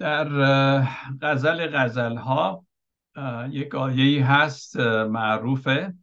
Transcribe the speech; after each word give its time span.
در 0.00 0.28
غزل 1.22 1.66
غزل 1.66 2.16
ها 2.16 2.66
یک 3.50 3.74
آیه 3.74 4.26
هست 4.26 4.76
معروفه 5.06 5.94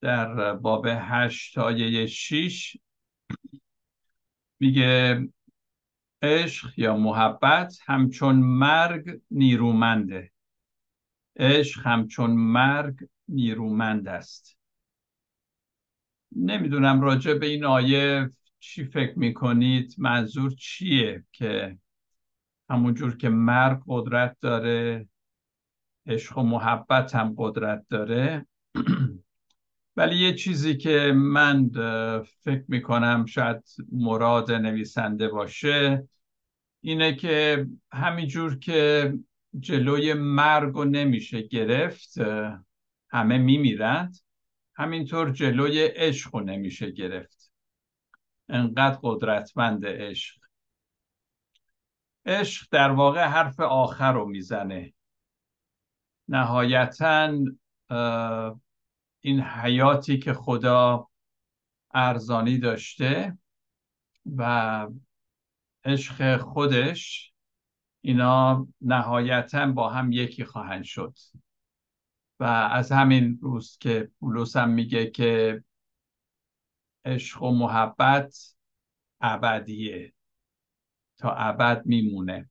در 0.00 0.54
باب 0.54 0.86
هشت 0.90 1.58
آیه 1.58 2.06
شیش. 2.06 2.76
میگه 4.60 5.28
عشق 6.22 6.78
یا 6.78 6.96
محبت 6.96 7.78
همچون 7.86 8.36
مرگ 8.36 9.20
نیرومنده. 9.30 10.32
عشق 11.36 11.86
همچون 11.86 12.30
مرگ 12.30 13.08
نیرومند 13.28 14.08
است. 14.08 14.58
نمی‌دونم 16.36 17.00
راجع 17.00 17.34
به 17.34 17.46
این 17.46 17.64
آیه 17.64 18.30
چی 18.58 18.84
فکر 18.84 19.18
می‌کنید 19.18 19.94
منظور 19.98 20.50
چیه 20.50 21.24
که 21.32 21.78
همونجور 22.70 23.16
که 23.16 23.28
مرگ 23.28 23.80
قدرت 23.86 24.36
داره 24.40 25.08
عشق 26.06 26.38
و 26.38 26.42
محبت 26.42 27.14
هم 27.14 27.34
قدرت 27.38 27.86
داره. 27.90 28.46
ولی 29.96 30.16
یه 30.16 30.34
چیزی 30.34 30.76
که 30.76 31.12
من 31.14 31.70
فکر 32.42 32.64
می‌کنم 32.68 33.26
شاید 33.26 33.64
مراد 33.92 34.52
نویسنده 34.52 35.28
باشه 35.28 36.08
اینه 36.80 37.14
که 37.14 37.66
همینجور 37.92 38.58
که 38.58 39.12
جلوی 39.58 40.14
مرگ 40.14 40.74
رو 40.74 40.84
نمیشه 40.84 41.42
گرفت 41.42 42.18
همه 43.10 43.38
میمیرند 43.38 44.16
همینطور 44.76 45.30
جلوی 45.30 45.86
عشق 45.86 46.34
رو 46.34 46.40
نمیشه 46.40 46.90
گرفت. 46.90 47.52
انقدر 48.48 48.98
قدرتمند 49.02 49.86
عشق. 49.86 50.45
عشق 52.26 52.66
در 52.70 52.90
واقع 52.90 53.24
حرف 53.24 53.60
آخر 53.60 54.12
رو 54.12 54.26
می‌زنه. 54.26 54.94
نهایتا 56.28 57.32
این 59.20 59.40
حیاتی 59.40 60.18
که 60.18 60.32
خدا 60.32 61.08
ارزانی 61.94 62.58
داشته 62.58 63.38
و 64.36 64.88
عشق 65.84 66.36
خودش 66.36 67.32
اینا 68.00 68.68
نهایتا 68.80 69.66
با 69.66 69.88
هم 69.88 70.12
یکی 70.12 70.44
خواهند 70.44 70.84
شد. 70.84 71.18
و 72.40 72.44
از 72.44 72.92
همین 72.92 73.38
روز 73.42 73.78
که 73.78 74.10
پولس 74.20 74.56
هم 74.56 74.70
میگه 74.70 75.10
که 75.10 75.64
عشق 77.04 77.42
و 77.42 77.50
محبت 77.50 78.54
ابدیه. 79.20 80.15
تا 81.18 81.30
ابد 81.30 81.86
میمونه. 81.86 82.50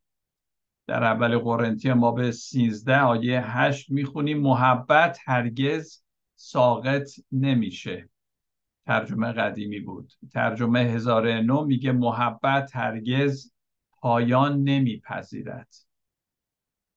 در 0.88 1.03
اول 1.03 1.38
قرنتی 1.38 1.94
ما 1.94 2.11
به 2.11 2.31
13 2.31 2.99
آیه 2.99 3.58
8 3.58 3.91
می‌خونیم 3.91 4.39
محبت 4.39 5.19
هرگز 5.25 6.03
ساقط 6.35 7.09
نمیشه. 7.31 8.09
ترجمه 8.86 9.31
قدیمی 9.31 9.80
بود. 9.80 10.13
ترجمه 10.33 10.80
1009 10.80 11.63
میگه 11.63 11.91
محبت 11.91 12.75
هرگز 12.75 13.52
پایان 13.91 14.63
نمیپذیرد. 14.63 15.75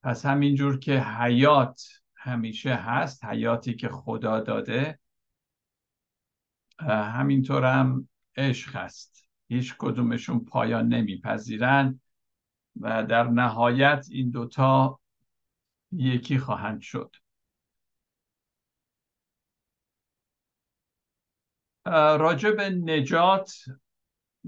پس 0.03 0.27
همینجور 0.27 0.79
که 0.79 1.01
حیات 1.01 1.83
همیشه 2.17 2.75
هست 2.75 3.25
حیاتی 3.25 3.75
که 3.75 3.89
خدا 3.89 4.41
داده 4.41 4.99
همینطور 6.89 7.65
هم 7.65 8.09
عشق 8.37 8.77
هست. 8.77 9.18
هیچ 9.49 9.75
کدومشون 9.79 10.45
پایان 10.45 10.89
نمیپذیرن 10.89 12.01
و 12.81 13.05
در 13.05 13.25
نهایت 13.25 14.07
این 14.11 14.31
دوتا 14.31 15.01
یکی 15.93 16.39
خواهند 16.39 16.81
شد. 16.81 17.17
راجع 22.19 22.51
به 22.51 22.71
نجات 22.71 23.55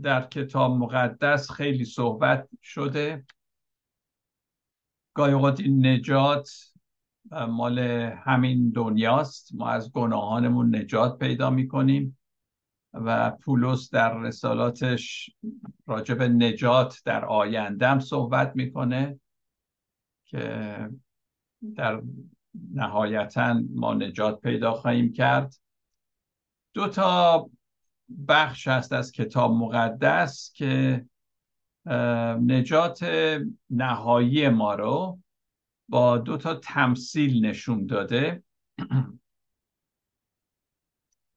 در 0.03 0.27
کتاب 0.27 0.73
مقدس 0.77 1.51
خیلی 1.51 1.85
صحبت 1.85 2.49
شده. 2.63 3.25
گاهی 5.15 5.33
اوقات 5.33 5.61
این 5.61 5.87
نجات 5.87 6.51
مال 7.49 7.79
همین 8.25 8.71
دنیاست. 8.71 9.55
ما 9.55 9.69
از 9.69 9.93
گناهانمون 9.93 10.77
نجات 10.77 11.19
پیدا 11.19 11.51
می‌کنیم. 11.51 12.20
و 12.93 13.31
پولس 13.31 13.91
در 13.91 14.19
رسالاتش 14.19 15.31
راجع 15.87 16.15
به 16.15 16.29
نجات 16.29 17.03
در 17.05 17.25
آیندهم 17.25 18.01
صحبت 18.01 18.53
می‌کنه 18.55 19.21
که 20.25 20.89
در 21.77 22.03
نهایتا 22.75 23.63
ما 23.75 23.95
نجات 23.95 24.41
پیدا 24.41 24.73
خواهیم 24.73 25.13
کرد. 25.13 25.55
دو 26.75 26.89
تا 26.89 27.51
بخش 28.29 28.69
هست 28.69 28.93
از 28.93 29.13
کتاب 29.13 29.53
مقدس 29.53 30.53
که 30.55 31.07
نجات 32.41 33.05
نهایی 33.71 34.49
ما 34.49 34.75
رو 34.75 35.19
با 35.89 36.19
دو 36.19 36.37
تا 36.37 36.55
تمثیل 36.55 37.47
نشون 37.47 37.87
داده. 37.87 38.43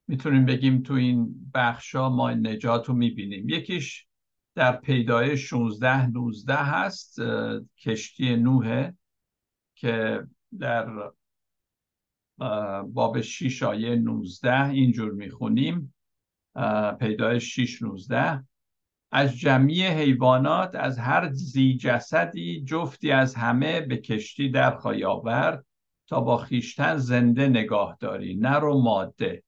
می‌تونیم 0.08 0.46
بگیم 0.46 0.82
تو 0.82 0.94
این 0.94 1.50
بخشا 1.54 2.08
ما 2.08 2.30
نجات 2.30 2.88
رو 2.88 2.94
می‌بینیم. 2.94 3.48
یکیش 3.48 4.06
در 4.54 4.76
پیدایش 4.76 5.40
16 5.40 6.06
19 6.06 6.54
هست 6.54 7.20
کشتی 7.78 8.36
نوحه 8.36 8.96
که 9.74 10.26
در 10.58 11.12
باب 12.86 13.20
6 13.20 13.62
آیه 13.62 13.96
19 13.96 14.68
اینجور 14.68 15.12
می‌خونیم. 15.12 15.94
پیدایش 17.00 17.60
6 17.60 17.82
19 17.82 18.44
از 19.12 19.38
جمعی 19.38 19.86
حیوانات 19.86 20.74
از 20.74 20.98
هر 20.98 21.32
زی 21.32 21.76
جسدی 21.76 22.64
جفتی 22.64 23.10
از 23.10 23.34
همه 23.34 23.80
به 23.80 23.96
کشتی 23.96 24.48
در 24.48 24.78
آورد 25.06 25.66
تا 26.08 26.20
با 26.20 26.36
خیشتن 26.36 26.96
زنده 26.96 27.48
نگاه 27.48 27.96
داری 28.00 28.34
نر 28.34 28.64
و 28.64 28.82
ماده. 28.82 29.42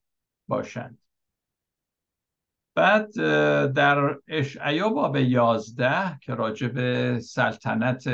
باشند. 0.48 0.98
بعد 2.74 3.12
در 3.72 4.18
اشعیا 4.28 4.88
باب 4.88 5.16
یازده 5.16 6.18
که 6.22 6.34
راجع 6.34 6.68
به 6.68 7.20
سلطنت 7.20 8.08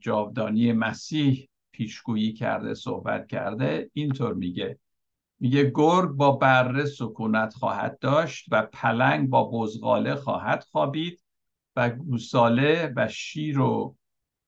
جاودانی 0.00 0.72
مسیح 0.72 1.48
پیشگویی 1.72 2.32
کرده 2.32 2.74
صحبت 2.74 3.26
کرده 3.26 3.90
اینطور 3.92 4.34
میگه. 4.34 4.78
میگه 5.40 5.70
گرگ 5.74 6.10
با 6.10 6.32
بره 6.32 6.84
سکونت 6.84 7.54
خواهد 7.54 7.98
داشت 7.98 8.46
و 8.50 8.62
پلنگ 8.62 9.28
با 9.28 9.50
بزغاله 9.50 10.14
خواهد 10.14 10.64
خوابید 10.70 11.24
و 11.76 11.90
گوساله 11.90 12.92
و 12.96 13.08
شیر 13.08 13.60
و 13.60 13.96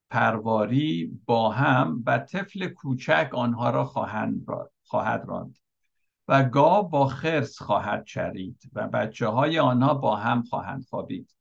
پرواری 0.09 1.19
با 1.25 1.49
هم 1.51 2.03
و 2.05 2.19
طفل 2.19 2.67
کوچک 2.67 3.29
آنها 3.33 3.69
را 3.69 3.85
خواهند 3.85 4.45
خواهد 4.83 5.23
راند. 5.27 5.57
و 6.27 6.43
گاو 6.43 6.89
با 6.89 7.07
خرس 7.07 7.61
خواهد 7.61 8.05
چرید 8.05 8.69
و 8.73 8.87
بچه 8.87 9.27
های 9.27 9.59
آنها 9.59 9.93
با 9.93 10.15
هم 10.15 10.41
خواهند 10.41 10.85
خوابید. 10.89 11.37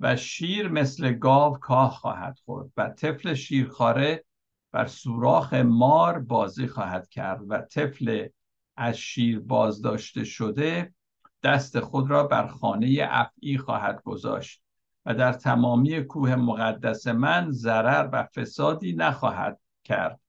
و 0.00 0.16
شیر 0.16 0.68
مثل 0.68 1.12
گاو 1.12 1.58
کاه 1.58 1.90
خواهد 1.90 2.38
خورد 2.44 2.70
و 2.76 2.88
طفل 2.88 3.34
شیرخواره 3.34 4.24
بر 4.72 4.86
سوراخ 4.86 5.54
مار 5.54 6.18
بازی 6.18 6.66
خواهد 6.66 7.08
کرد 7.08 7.40
و 7.48 7.60
طفل 7.60 8.28
از 8.76 8.96
شیر 8.96 9.40
بازداشته 9.40 10.24
شده 10.24 10.94
دست 11.42 11.80
خود 11.80 12.10
را 12.10 12.26
بر 12.26 12.46
خانه 12.46 13.08
افعی 13.10 13.58
خواهد 13.58 14.02
گذاشت 14.02 14.62
و 15.06 15.14
در 15.14 15.32
تمامی 15.32 16.02
کوه 16.02 16.36
مقدس 16.36 17.06
من 17.06 17.50
ضرر 17.50 18.08
و 18.12 18.24
فسادی 18.24 18.92
نخواهد 18.92 19.60
کرد. 19.84 20.20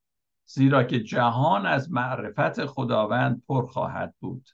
زیرا 0.54 0.84
که 0.84 1.04
جهان 1.04 1.66
از 1.66 1.92
معرفت 1.92 2.66
خداوند 2.66 3.44
پر 3.48 3.68
خواهد 3.68 4.16
بود 4.20 4.50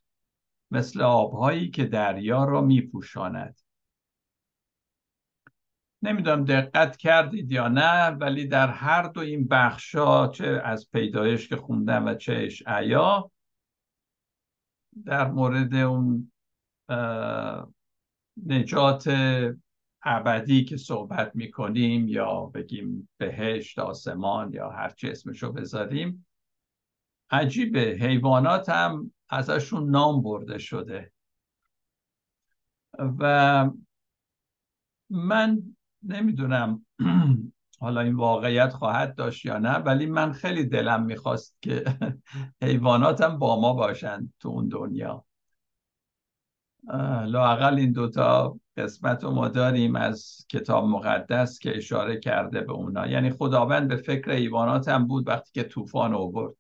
مثل 0.72 1.02
آبهایی 1.02 1.70
که 1.70 1.86
دریا 1.86 2.44
را 2.44 2.62
میپوشاند. 2.62 3.60
نمی‌دونم 6.02 6.46
دقت 6.46 6.98
کردید 6.98 7.52
یا 7.52 7.68
نه 7.68 8.10
ولی 8.10 8.48
در 8.48 8.68
هر 8.68 9.02
دو 9.02 9.22
این 9.22 9.48
بخشا 9.48 10.28
چه 10.28 10.62
از 10.66 10.90
پیدایش 10.92 11.48
که 11.50 11.56
خوندم 11.56 12.06
و 12.06 12.14
چه 12.14 12.34
اشعیا 12.34 13.32
در 15.06 15.32
مورد 15.32 15.74
اون 15.74 16.32
نجات 18.46 19.10
ابدی 20.10 20.64
که 20.64 20.78
صحبت 20.78 21.32
می‌کنیم 21.36 22.08
یا 22.08 22.46
بگیم 22.46 23.10
بهشت 23.18 23.80
آسمان 23.80 24.54
یا 24.54 24.70
هر 24.70 24.90
چی 24.90 25.10
اسمشو 25.10 25.52
بذاریم 25.52 26.26
عجیبه. 27.32 27.98
حیوانات 28.02 28.70
هم 28.70 29.12
ازشون 29.30 29.90
نام 29.90 30.22
برده 30.22 30.58
شده. 30.58 31.12
و 33.20 33.70
من 35.10 35.62
نمی‌دونم 36.04 36.86
حالا 37.82 38.02
این 38.02 38.16
واقعیت 38.16 38.74
خواهد 38.74 39.16
داشت 39.16 39.46
یا 39.46 39.58
نه 39.58 39.74
ولی 39.78 40.06
من 40.06 40.32
خیلی 40.32 40.64
دلم 40.66 41.04
می‌خواست 41.04 41.58
که 41.62 41.84
حیواناتم 42.64 43.40
با 43.40 43.62
ما 43.62 43.74
باشند 43.74 44.34
تو 44.40 44.50
اون 44.50 44.68
دنیا. 44.68 45.27
لاقل 47.26 47.76
این 47.76 47.92
دوتا 47.92 48.60
قسمت 48.78 49.24
رو 49.24 49.32
ما 49.32 49.48
داریم 49.48 49.96
از 49.96 50.46
کتاب 50.50 50.86
مقدس 50.86 51.60
که 51.60 51.78
اشاره 51.78 52.20
کرده 52.20 52.62
به 52.62 52.72
اونا. 52.72 53.08
یعنی 53.08 53.30
خداوند 53.30 53.88
به 53.88 53.96
فکر 53.96 54.32
حیوانات 54.32 54.88
هم 54.88 55.08
بود 55.08 55.28
وقتی 55.28 55.52
که 55.54 55.64
طوفان 55.64 56.14
آورد 56.14 56.54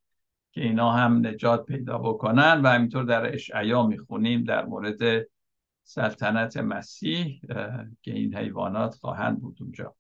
که 0.52 0.62
اینا 0.62 0.92
هم 0.92 1.28
نجات 1.28 1.66
پیدا 1.66 1.98
بکنن 1.98 2.62
و 2.62 2.68
همینطور 2.68 3.04
در 3.04 3.34
اشعیا 3.34 3.88
می‌خونیم 3.88 4.44
در 4.44 4.66
مورد 4.66 5.28
سلطنت 5.84 6.58
مسیح 6.58 7.42
که 8.02 8.14
این 8.14 8.36
حیوانات 8.36 8.96
خواهند 8.96 9.42
بود 9.42 9.58
اونجا. 9.62 9.96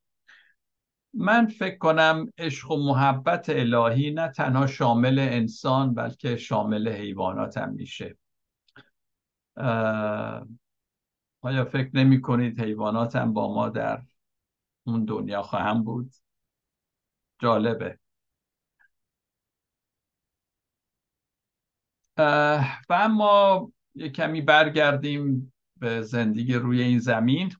من 1.13 1.47
فکر 1.47 1.77
کنم 1.77 2.25
عشق 2.37 2.71
و 2.71 2.77
محبت 2.77 3.49
الهی 3.49 4.11
نه 4.11 4.27
تنها 4.27 4.67
شامل 4.67 5.19
انسان 5.19 5.93
بلکه 5.93 6.37
شامل 6.37 6.89
حیوانات 6.89 7.57
هم 7.57 7.73
میشه. 7.73 8.17
آیا 11.41 11.65
فکر 11.71 11.89
نمی 11.93 12.21
کنید 12.21 12.61
حیوانات 12.61 13.15
هم 13.15 13.33
با 13.33 13.53
ما 13.53 13.69
در 13.69 14.01
اون 14.83 15.05
دنیا 15.05 15.41
خواهم 15.41 15.83
بود؟ 15.83 16.13
جالبه. 17.39 17.99
و 22.17 22.93
اما 22.93 23.71
یه 23.95 24.09
کمی 24.09 24.41
برگردیم 24.41 25.53
به 25.77 26.01
زندگی 26.01 26.53
روی 26.53 26.81
این 26.81 26.99
زمین. 26.99 27.53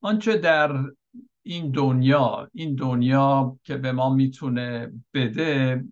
آنچه 0.00 0.38
در 0.38 0.82
این 1.42 1.70
دنیا 1.70 2.50
این 2.54 2.74
دنیا 2.74 3.58
که 3.62 3.76
به 3.76 3.92
ما 3.92 4.14
می‌تونه 4.14 4.92
بده 5.14 5.84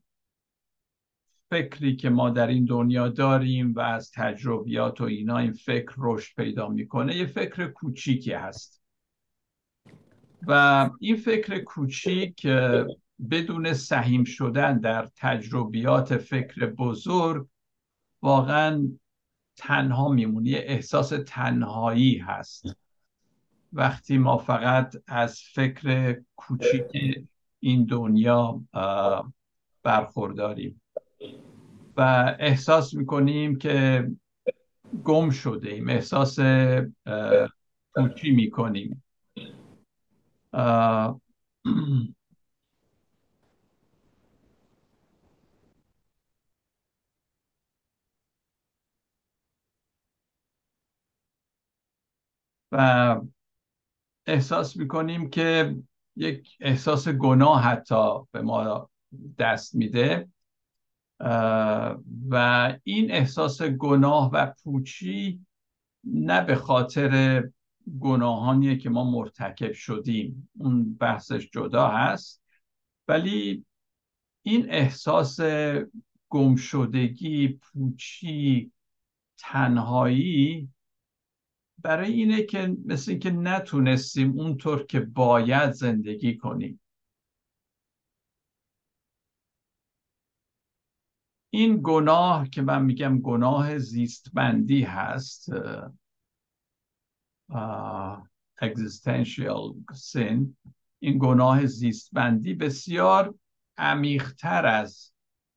فکری 1.50 1.96
که 1.96 2.10
ما 2.10 2.30
در 2.30 2.46
این 2.46 2.64
دنیا 2.64 3.08
داریم 3.08 3.74
و 3.74 3.80
از 3.80 4.10
تجربیات 4.10 5.00
و 5.00 5.04
اینا 5.04 5.38
این 5.38 5.52
فکر 5.52 5.94
رشد 5.98 6.34
پیدا 6.36 6.68
می‌کنه 6.68 7.16
یه 7.16 7.26
فکر 7.26 7.66
کوچیکی 7.66 8.32
هست. 8.32 8.82
و 10.46 10.90
این 11.00 11.16
فکر 11.16 11.58
کوچیک 11.58 12.46
بدون 13.30 13.72
سهیم 13.72 14.24
شدن 14.24 14.78
در 14.78 15.08
تجربیات 15.16 16.16
فکر 16.16 16.66
بزرگ 16.66 17.48
واقعا 18.22 18.88
تنها 19.56 20.08
میمونی 20.08 20.54
احساس 20.54 21.12
تنهایی 21.26 22.18
هست. 22.18 22.64
وقتی 23.72 24.18
ما 24.18 24.38
فقط 24.38 24.96
از 25.06 25.40
فکر 25.40 26.20
کوچیک 26.36 27.26
این 27.60 27.84
دنیا 27.84 28.60
برخورداریم. 29.82 30.80
و 31.96 32.00
احساس 32.38 32.94
می‌کنیم 32.94 33.58
که 33.58 34.08
گم 35.04 35.30
شده 35.30 35.70
ایم 35.70 35.88
احساس 35.88 36.38
پوچی 37.94 38.30
می‌کنیم. 38.30 39.04
و 52.72 53.20
احساس 54.26 54.76
می‌کنیم 54.76 55.30
که 55.30 55.76
یک 56.16 56.56
احساس 56.60 57.08
گناه 57.08 57.62
حتی 57.62 58.18
به 58.32 58.42
ما 58.42 58.90
دست 59.38 59.74
میده. 59.74 60.28
و 62.30 62.74
این 62.84 63.10
احساس 63.10 63.62
گناه 63.62 64.30
و 64.32 64.52
پوچی 64.64 65.40
نه 66.04 66.44
به 66.44 66.54
خاطر 66.54 67.42
گناهانیه 68.00 68.76
که 68.76 68.90
ما 68.90 69.10
مرتکب 69.10 69.72
شدیم. 69.72 70.48
اون 70.58 70.94
بحثش 70.94 71.50
جدا 71.50 71.88
هست. 71.88 72.42
ولی 73.08 73.64
این 74.42 74.70
احساس 74.70 75.40
گمشدگی 76.28 77.48
پوچی 77.48 78.72
تنهایی 79.38 80.68
برای 81.78 82.12
اینه 82.12 82.42
که 82.42 82.76
مثل 82.84 83.10
اینکه 83.10 83.30
نتونستیم 83.30 84.40
اونطور 84.40 84.86
که 84.86 85.00
باید 85.00 85.72
زندگی 85.72 86.36
کنیم. 86.36 86.80
این 91.54 91.80
گناه 91.82 92.48
که 92.48 92.62
من 92.62 92.84
میگم 92.84 93.18
گناه 93.20 93.78
زیستبندی 93.78 94.82
هست 94.82 95.50
existential 98.62 99.74
sin 99.92 100.56
این 100.98 101.18
گناه 101.18 101.66
زیستبندی 101.66 102.54
بسیار 102.54 103.34
عمیقتر 103.78 104.66
از 104.66 105.12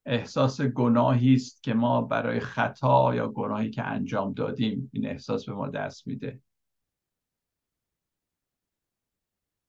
احساس 0.05 0.61
گناهی 0.61 1.33
است 1.33 1.63
که 1.63 1.73
ما 1.73 2.01
برای 2.01 2.39
خطا 2.39 3.15
یا 3.15 3.27
گناهی 3.27 3.69
که 3.69 3.83
انجام 3.83 4.33
دادیم 4.33 4.89
این 4.93 5.07
احساس 5.07 5.45
به 5.45 5.53
ما 5.53 5.67
دست 5.67 6.07
میده. 6.07 6.41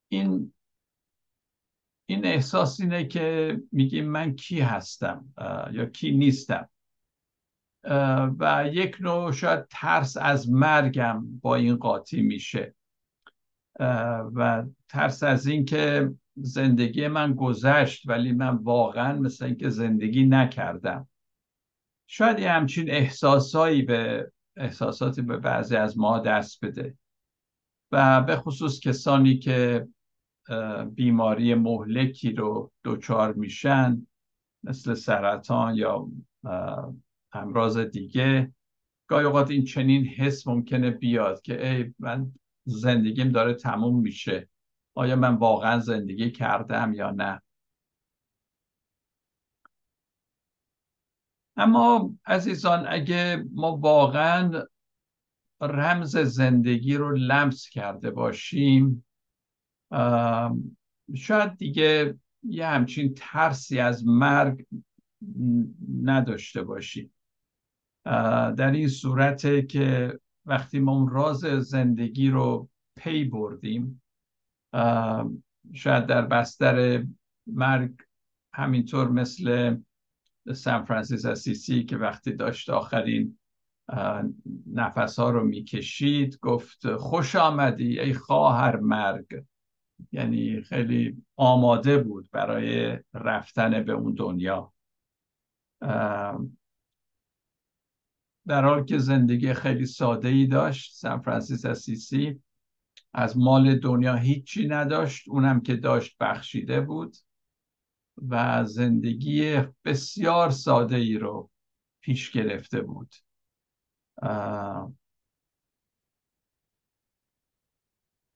این 0.09 0.53
این 2.11 2.25
احساس 2.25 2.81
اینه 2.81 3.05
که 3.07 3.57
میگیم 3.73 4.09
من 4.09 4.37
کی 4.37 4.61
هستم 4.61 5.35
یا 5.73 5.87
کی 5.87 6.11
نیستم. 6.11 6.69
و 8.39 8.69
یک 8.73 8.97
نوع 9.01 9.33
شاید 9.33 9.67
ترس 9.71 10.17
از 10.17 10.51
مرگم 10.51 11.39
با 11.43 11.55
این 11.55 11.77
قاطی 11.77 12.23
میشه. 12.23 12.75
و 14.35 14.65
ترس 14.89 15.23
از 15.23 15.47
اینکه 15.47 16.15
زندگی 16.37 17.09
من 17.09 17.35
گذشت 17.35 18.09
ولی 18.09 18.33
من 18.33 18.57
واقعا 18.57 19.19
مثل 19.19 19.45
اینکه 19.45 19.69
زندگی 19.69 20.27
نکردم. 20.27 21.09
شاید 22.07 22.39
یه 22.39 22.51
همچین 22.51 22.91
احساسایی 22.91 23.83
به 23.83 24.33
احساساتی 24.57 25.23
به 25.23 25.37
بعضی 25.37 25.77
از 25.77 25.99
ما 25.99 26.19
دست 26.19 26.65
بده. 26.65 26.97
و 27.93 28.23
به 28.23 28.37
خصوص 28.37 28.81
کسانی 28.81 29.39
که 29.39 29.89
بیماری 30.95 31.55
مهلکی 31.55 32.33
رو 32.33 32.73
دچار 32.85 33.33
میشن 33.33 34.07
مثل 34.63 34.95
سرطان 34.95 35.75
یا 35.75 36.09
امراض 37.33 37.79
دیگه. 37.79 38.53
گاهی 39.07 39.25
اوقات 39.25 39.51
این 39.51 39.65
چنین 39.65 40.05
حس 40.05 40.47
ممکنه 40.47 40.91
بیاد 40.91 41.43
که 41.43 41.69
ای 41.69 41.95
من 41.99 42.33
زندگیم 42.65 43.29
داره 43.29 43.55
تموم 43.55 44.01
میشه. 44.01 44.49
آیا 44.95 45.17
من 45.17 45.35
واقعا 45.35 45.79
زندگی 45.79 46.31
کردم 46.31 46.93
یا 46.95 47.11
نه؟ 47.11 47.43
اما 51.57 52.15
عزیزان 52.27 52.87
اگه 52.89 53.45
ما 53.55 53.77
واقعا 53.77 54.63
رمز 55.61 56.17
زندگی 56.17 56.95
رو 56.95 57.17
لمس 57.17 57.69
کرده 57.69 58.11
باشیم 58.11 59.05
شاید 61.15 61.57
دیگه 61.57 62.19
یه 62.43 62.67
همچین 62.67 63.15
ترسی 63.17 63.79
از 63.79 64.07
مرگ 64.07 64.67
نداشته 66.03 66.63
باشیم 66.63 67.15
در 68.57 68.71
این 68.71 68.89
صورته 68.89 69.63
که 69.63 70.19
وقتی 70.47 70.79
ما 70.79 70.93
اون 70.93 71.09
راز 71.09 71.39
زندگی 71.41 72.31
رو 72.31 72.69
پی 72.97 73.25
بردیم 73.25 74.03
شاید 75.73 76.07
در 76.07 76.23
بستر 76.23 77.07
مرگ 77.47 77.93
همینطور 78.53 79.09
مثل 79.09 79.77
سان 80.55 80.85
فرانسیس 80.85 81.25
اسیسی 81.25 81.85
که 81.85 81.97
وقتی 81.97 82.33
داشت 82.33 82.71
آخرین 82.71 83.39
نفس 84.73 85.19
ها 85.19 85.31
رو 85.31 85.45
می‌کشید 85.45 86.39
گفت 86.43 86.97
خوش 86.97 87.37
آمدی 87.37 88.01
ای 88.01 88.15
خواهر 88.15 88.77
مرگ. 88.77 89.45
یعنی 90.13 90.63
خیلی 90.63 91.25
آماده 91.37 91.99
بود 91.99 92.31
برای 92.33 92.99
رفتن 93.15 93.85
به 93.85 93.93
اون 93.93 94.15
دنیا. 94.15 94.73
در 98.47 98.65
حال 98.65 98.85
که 98.85 98.99
زندگی 98.99 99.55
خیلی 99.55 99.87
ساده 99.87 100.29
ای 100.29 100.47
داشت 100.47 100.95
سان 100.95 101.21
فرانسیس 101.21 101.65
اسیسی 101.65 102.43
از 103.15 103.39
مال 103.39 103.79
دنیا 103.79 104.15
هیچی 104.15 104.69
نداشت 104.69 105.29
اونم 105.29 105.61
که 105.61 105.77
داشت 105.77 106.17
بخشیده 106.21 106.81
بود 106.81 107.17
و 108.29 108.65
زندگی 108.65 109.61
بسیار 109.85 110.51
ساده 110.51 110.97
ای 110.97 111.19
رو 111.19 111.51
پیش 112.01 112.31
گرفته 112.31 112.81
بود. 112.81 113.15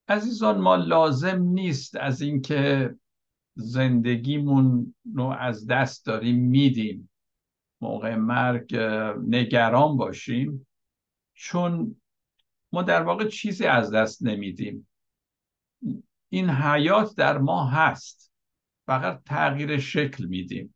عزیزان 0.09 0.61
ما 0.61 0.77
لازم 0.77 1.43
نیست 1.43 1.97
از 1.97 2.23
اینکه 2.23 2.95
زندگیمون 3.55 4.95
رو 5.15 5.25
از 5.25 5.67
دست 5.67 6.07
داریم 6.07 6.37
میدیم. 6.37 7.11
موقع 7.81 8.15
مرگ 8.15 8.77
نگران 9.27 9.97
باشیم. 9.97 10.67
چون 11.35 11.97
ما 12.73 12.83
در 12.83 13.03
واقع 13.03 13.29
چیزی 13.29 13.67
از 13.67 13.91
دست 13.91 14.23
نمیدیم. 14.23 14.89
این 16.29 16.51
حیات 16.51 17.17
در 17.17 17.39
ما 17.39 17.67
هست. 17.67 18.33
فقط 18.87 19.23
تغییر 19.25 19.79
شکل 19.79 20.25
میدیم. 20.25 20.75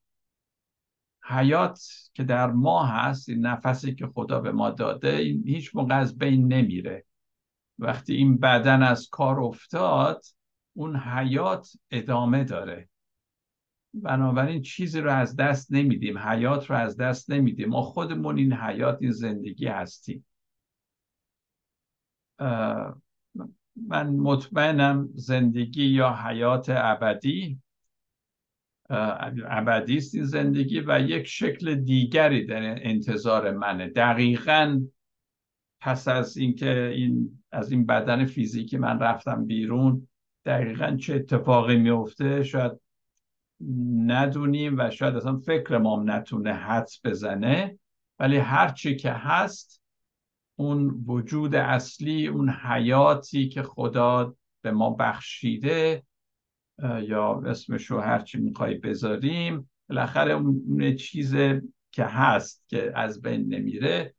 حیات 1.23 1.81
که 2.15 2.25
در 2.25 2.51
ما 2.51 2.87
هست 2.87 3.29
این 3.29 3.47
نفسی 3.47 3.95
که 3.95 4.07
خدا 4.07 4.41
به 4.41 4.53
ما 4.53 4.71
داده 4.71 5.17
این 5.17 5.49
هیچ 5.49 5.77
موقع 5.77 5.99
از 5.99 6.19
بین 6.19 6.53
نمیره. 6.53 7.06
وقتی 7.79 8.15
این 8.15 8.39
بدن 8.39 8.83
از 8.83 9.09
کار 9.09 9.41
افتاد 9.41 10.25
اون 10.77 10.97
حیات 10.97 11.73
ادامه 11.91 12.45
داره. 12.45 12.89
بنابراین 13.95 14.63
چیزی 14.63 15.01
رو 15.01 15.11
از 15.11 15.37
دست 15.37 15.73
نمیدیم 15.73 16.19
حیات 16.19 16.71
رو 16.71 16.77
از 16.77 16.97
دست 16.97 17.31
نمیدیم. 17.31 17.69
ما 17.69 17.83
خودمون 17.83 18.39
این 18.39 18.53
حیات 18.53 18.99
این 19.01 19.13
زندگی 19.13 19.67
هستیم. 19.67 20.27
من 23.77 24.07
مطمئنم 24.11 25.09
زندگی 25.15 25.85
یا 25.85 26.13
حیات 26.13 26.67
ابدی 26.69 27.61
ابدی 28.91 29.97
است 29.97 30.15
این 30.15 30.25
زندگی 30.25 30.81
و 30.81 31.01
یک 31.01 31.27
شکل 31.27 31.75
دیگری 31.75 32.47
در 32.47 32.89
انتظار 32.89 33.51
منه. 33.51 33.89
دقیقا 33.89 34.87
پس 35.87 36.09
از 36.09 36.37
اینکه 36.37 36.93
این 36.95 37.43
از 37.53 37.73
این 37.73 37.87
بدن 37.87 38.25
فیزیکی 38.25 38.77
من 38.77 38.99
رفتم 38.99 39.45
بیرون 39.45 40.09
دقیقا 40.45 40.97
چه 40.97 41.15
اتفاقی 41.15 41.77
میفته 41.77 42.43
شاید 42.43 42.73
ندونیم 43.97 44.79
و 44.79 44.91
شاید 44.91 45.17
اصلا 45.17 45.37
فکر 45.37 45.79
ما 45.79 46.03
نتونه 46.03 46.53
حدس 46.53 47.01
بزنه 47.05 47.79
ولی 48.19 48.37
هرچی 48.37 48.97
که 48.97 49.11
هست 49.11 49.83
اون 50.57 51.05
وجود 51.07 51.55
اصلی 51.55 52.27
اون 52.27 52.51
حیاتی 52.51 53.49
که 53.49 53.63
خدا 53.63 54.37
به 54.63 54.71
ما 54.71 54.91
بخشیده 54.91 56.03
یا 57.03 57.43
اسمشو 57.47 57.99
هرچی 57.99 58.39
می‌خوای 58.39 58.75
بذاریم 58.75 59.71
بالاخره 59.89 60.33
اون 60.33 60.97
چیز 60.97 61.35
که 61.93 62.05
هست 62.05 62.65
که 62.69 62.93
از 62.95 63.23
بین 63.23 63.55
نمیره 63.55 64.16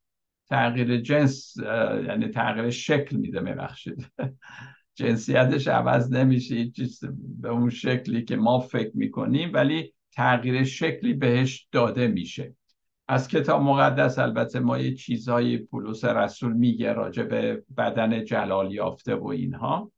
تغییر 0.50 1.02
جنس 1.02 1.58
یعنی 2.08 2.28
تغییر 2.28 2.70
شکل 2.70 3.16
میده 3.16 3.40
میبخشید. 3.40 4.12
جنسیتش 4.96 5.68
عوض 5.68 6.14
نمیشه 6.14 6.70
چیز 6.70 7.04
به 7.42 7.50
اون 7.50 7.70
شکلی 7.70 8.24
که 8.24 8.36
ما 8.36 8.60
فکر 8.60 8.92
می‌کنیم 8.94 9.52
ولی 9.54 9.94
تغییر 10.12 10.64
شکلی 10.64 11.14
بهش 11.14 11.68
داده 11.72 12.08
میشه. 12.08 12.56
از 13.08 13.28
کتاب 13.28 13.62
مقدس 13.62 14.20
البته 14.20 14.60
ما 14.60 14.78
یه 14.78 14.96
چیزهای 14.96 15.58
پولس 15.58 16.06
رسول 16.06 16.54
میگه 16.54 16.94
راجع 16.94 17.24
به 17.24 17.64
بدن 17.78 18.26
جلال 18.26 18.72
یافته 18.72 19.16
و 19.16 19.28
اینها. 19.28 19.92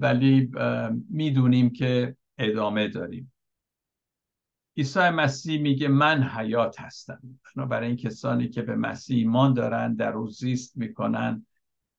ولی 0.00 0.50
می‌دونیم 1.10 1.70
که 1.70 2.16
ادامه 2.38 2.88
داریم. 2.88 3.32
عیسی 4.78 5.10
مسیح 5.10 5.60
میگه 5.60 5.88
من 5.88 6.22
حیات 6.22 6.80
هستم. 6.80 7.20
برای 7.56 7.86
این 7.86 7.96
کسانی 7.96 8.48
که 8.48 8.62
به 8.62 8.76
مسیح 8.76 9.16
ایمان 9.16 9.54
دارن 9.54 9.94
در 9.94 10.12
او 10.12 10.30
زیست 10.30 10.76
می‌کنن 10.76 11.46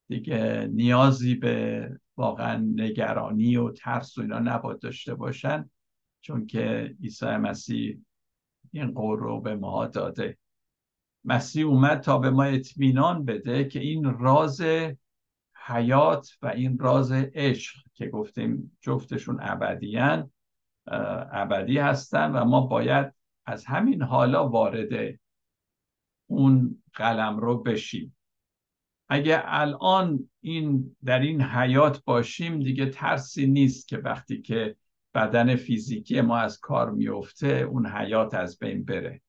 دیگه 0.07 0.69
نیازی 0.74 1.36
به 1.36 1.89
واقعا 2.17 2.57
نگرانی 2.57 3.57
و 3.57 3.71
ترس 3.71 4.17
و 4.17 4.21
اینا 4.21 4.39
نباید 4.39 4.79
داشته 4.79 5.15
باشن 5.15 5.69
چون 6.21 6.45
که 6.45 6.95
عیسی 7.03 7.25
مسیح 7.25 7.98
این 8.71 8.91
قول 8.91 9.19
رو 9.19 9.41
به 9.41 9.55
ما 9.55 9.88
داده. 9.88 10.38
مسیح 11.24 11.65
اومد 11.65 12.00
تا 12.00 12.17
به 12.17 12.29
ما 12.29 12.43
اطمینان 12.43 13.25
بده 13.25 13.65
که 13.65 13.79
این 13.79 14.03
راز 14.03 14.62
حیات 15.65 16.29
و 16.41 16.48
این 16.48 16.77
راز 16.77 17.12
عشق 17.12 17.75
که 17.93 18.07
گفتیم 18.07 18.77
جفتشون 18.81 19.38
ابدیان 19.41 20.31
ابدی 21.31 21.77
هستن 21.77 22.31
و 22.31 22.46
ما 22.46 22.62
باید 22.62 23.13
از 23.46 23.65
همین 23.65 24.01
حالا 24.01 24.50
وارد 24.50 25.19
اون 26.27 26.84
قلم 26.93 27.38
رو 27.38 27.63
بشیم. 27.63 28.15
اگه 29.10 29.41
الان 29.46 30.29
این 30.41 30.96
در 31.05 31.19
این 31.19 31.41
حیات 31.41 32.03
باشیم 32.03 32.60
دیگه 32.60 32.86
ترسی 32.86 33.48
نیست 33.48 33.88
که 33.88 33.98
وقتی 33.98 34.41
که 34.41 34.75
بدن 35.13 35.55
فیزیکی 35.55 36.22
ما 36.22 36.38
از 36.38 36.60
کار 36.60 36.91
میفته 36.91 37.48
اون 37.48 37.88
حیات 37.88 38.34
از 38.34 38.60
بین 38.60 38.86
بره. 38.86 39.22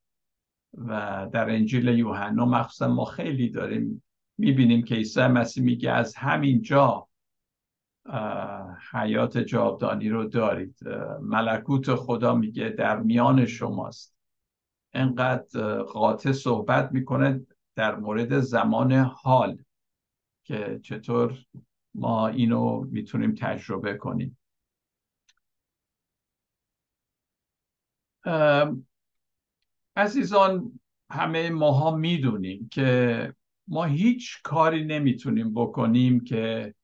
و 0.75 1.29
در 1.33 1.51
انجیل 1.51 1.89
یوحنا 1.89 2.47
مخصوصا 2.47 2.89
ما 2.89 3.05
خیلی 3.05 3.51
داریم 3.51 4.03
می‌بینیم 4.39 4.83
که 4.83 4.95
عیسی 4.95 5.27
مسیح 5.27 5.65
میگه 5.65 5.91
از 5.91 6.17
همین 6.17 6.63
جا 6.63 7.09
حیات 8.93 9.39
جاودانی 9.39 10.09
رو 10.09 10.25
دارید. 10.25 10.79
ملکوت 11.21 11.95
خدا 11.95 12.35
میگه 12.35 12.69
در 12.69 13.01
میان 13.01 13.47
شماست. 13.47 14.17
انقدر 14.93 15.83
قاطع 15.83 16.33
صحبت 16.33 16.93
می‌کنه 16.93 17.47
در 17.75 17.97
مورد 17.97 18.41
زمان 18.41 18.93
حال 18.93 19.59
که 20.45 20.81
چطور 20.83 21.39
ما 21.95 22.29
اینو 22.29 22.81
می‌تونیم 22.81 23.35
تجربه 23.35 23.95
کنیم. 23.95 24.39
عزیزان 29.97 30.81
همه 31.11 31.51
ماها 31.51 31.97
می‌دونیم 31.97 32.69
که 32.69 33.35
ما 33.69 33.85
هیچ 33.85 34.43
کاری 34.43 34.85
نمی‌تونیم 34.85 35.55
بکنیم 35.55 36.21
که 36.21 36.75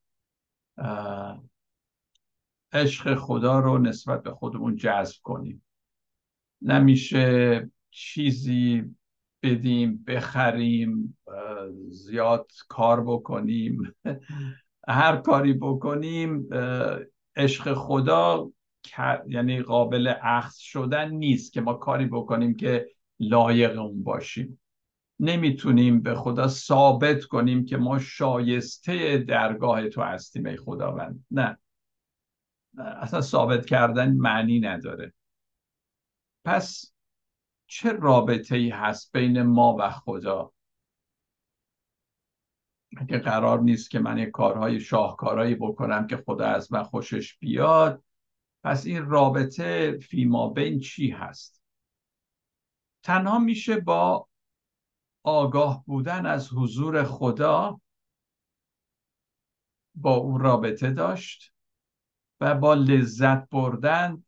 عشق 2.73 3.15
خدا 3.15 3.59
رو 3.59 3.77
نسبت 3.77 4.23
به 4.23 4.31
خودمون 4.31 4.75
جذب 4.75 5.15
کنیم. 5.23 5.63
نمیشه 6.61 7.69
چیزی 7.89 8.95
بدیم 9.43 10.03
بخریم 10.07 11.17
زیاد 11.89 12.51
کار 12.67 13.03
بکنیم. 13.03 13.95
هر 14.87 15.17
کاری 15.17 15.53
بکنیم 15.53 16.47
عشق 17.35 17.73
خدا 17.73 18.51
یعنی 19.27 19.61
قابل 19.61 20.13
اخذ 20.21 20.55
شدن 20.57 21.11
نیست 21.11 21.53
که 21.53 21.61
ما 21.61 21.73
کاری 21.73 22.05
بکنیم 22.05 22.55
که 22.55 22.87
لایق 23.19 23.79
اون 23.79 24.03
باشیم. 24.03 24.59
نمی‌تونیم 25.19 26.01
به 26.01 26.15
خدا 26.15 26.47
ثابت 26.47 27.23
کنیم 27.23 27.65
که 27.65 27.77
ما 27.77 27.99
شایسته 27.99 29.17
درگاه 29.17 29.89
تو 29.89 30.01
هستیم 30.01 30.45
ای 30.45 30.57
خداوند. 30.57 31.25
نه. 31.31 31.57
اصلا 32.77 33.21
ثابت 33.21 33.65
کردن 33.65 34.13
معنی 34.13 34.59
نداره. 34.59 35.13
پس 36.45 36.93
چه 37.67 37.91
رابطه 37.91 38.55
ای 38.55 38.69
هست 38.69 39.11
بین 39.11 39.41
ما 39.41 39.75
و 39.79 39.89
خدا؟ 39.89 40.53
اگه 42.97 43.19
قرار 43.19 43.59
نیست 43.59 43.91
که 43.91 43.99
من 43.99 44.17
یه 44.17 44.25
کارهای 44.25 44.79
شاهکارهایی 44.79 45.55
بکنم 45.55 46.07
که 46.07 46.17
خدا 46.17 46.45
از 46.45 46.73
من 46.73 46.83
خوشش 46.83 47.37
بیاد 47.37 48.03
پس 48.63 48.85
این 48.85 49.05
رابطه 49.05 49.97
فیما 50.01 50.49
بین 50.49 50.79
چی 50.79 51.09
هست؟ 51.09 51.63
تنها 53.03 53.39
میشه 53.39 53.79
با 53.79 54.27
آگاه 55.27 55.83
بودن 55.85 56.25
از 56.25 56.53
حضور 56.53 57.03
خدا 57.03 57.81
با 59.95 60.15
او 60.15 60.37
رابطه 60.37 60.91
داشت 60.91 61.53
و 62.41 62.55
با 62.55 62.73
لذت 62.73 63.49
بردن 63.49 64.23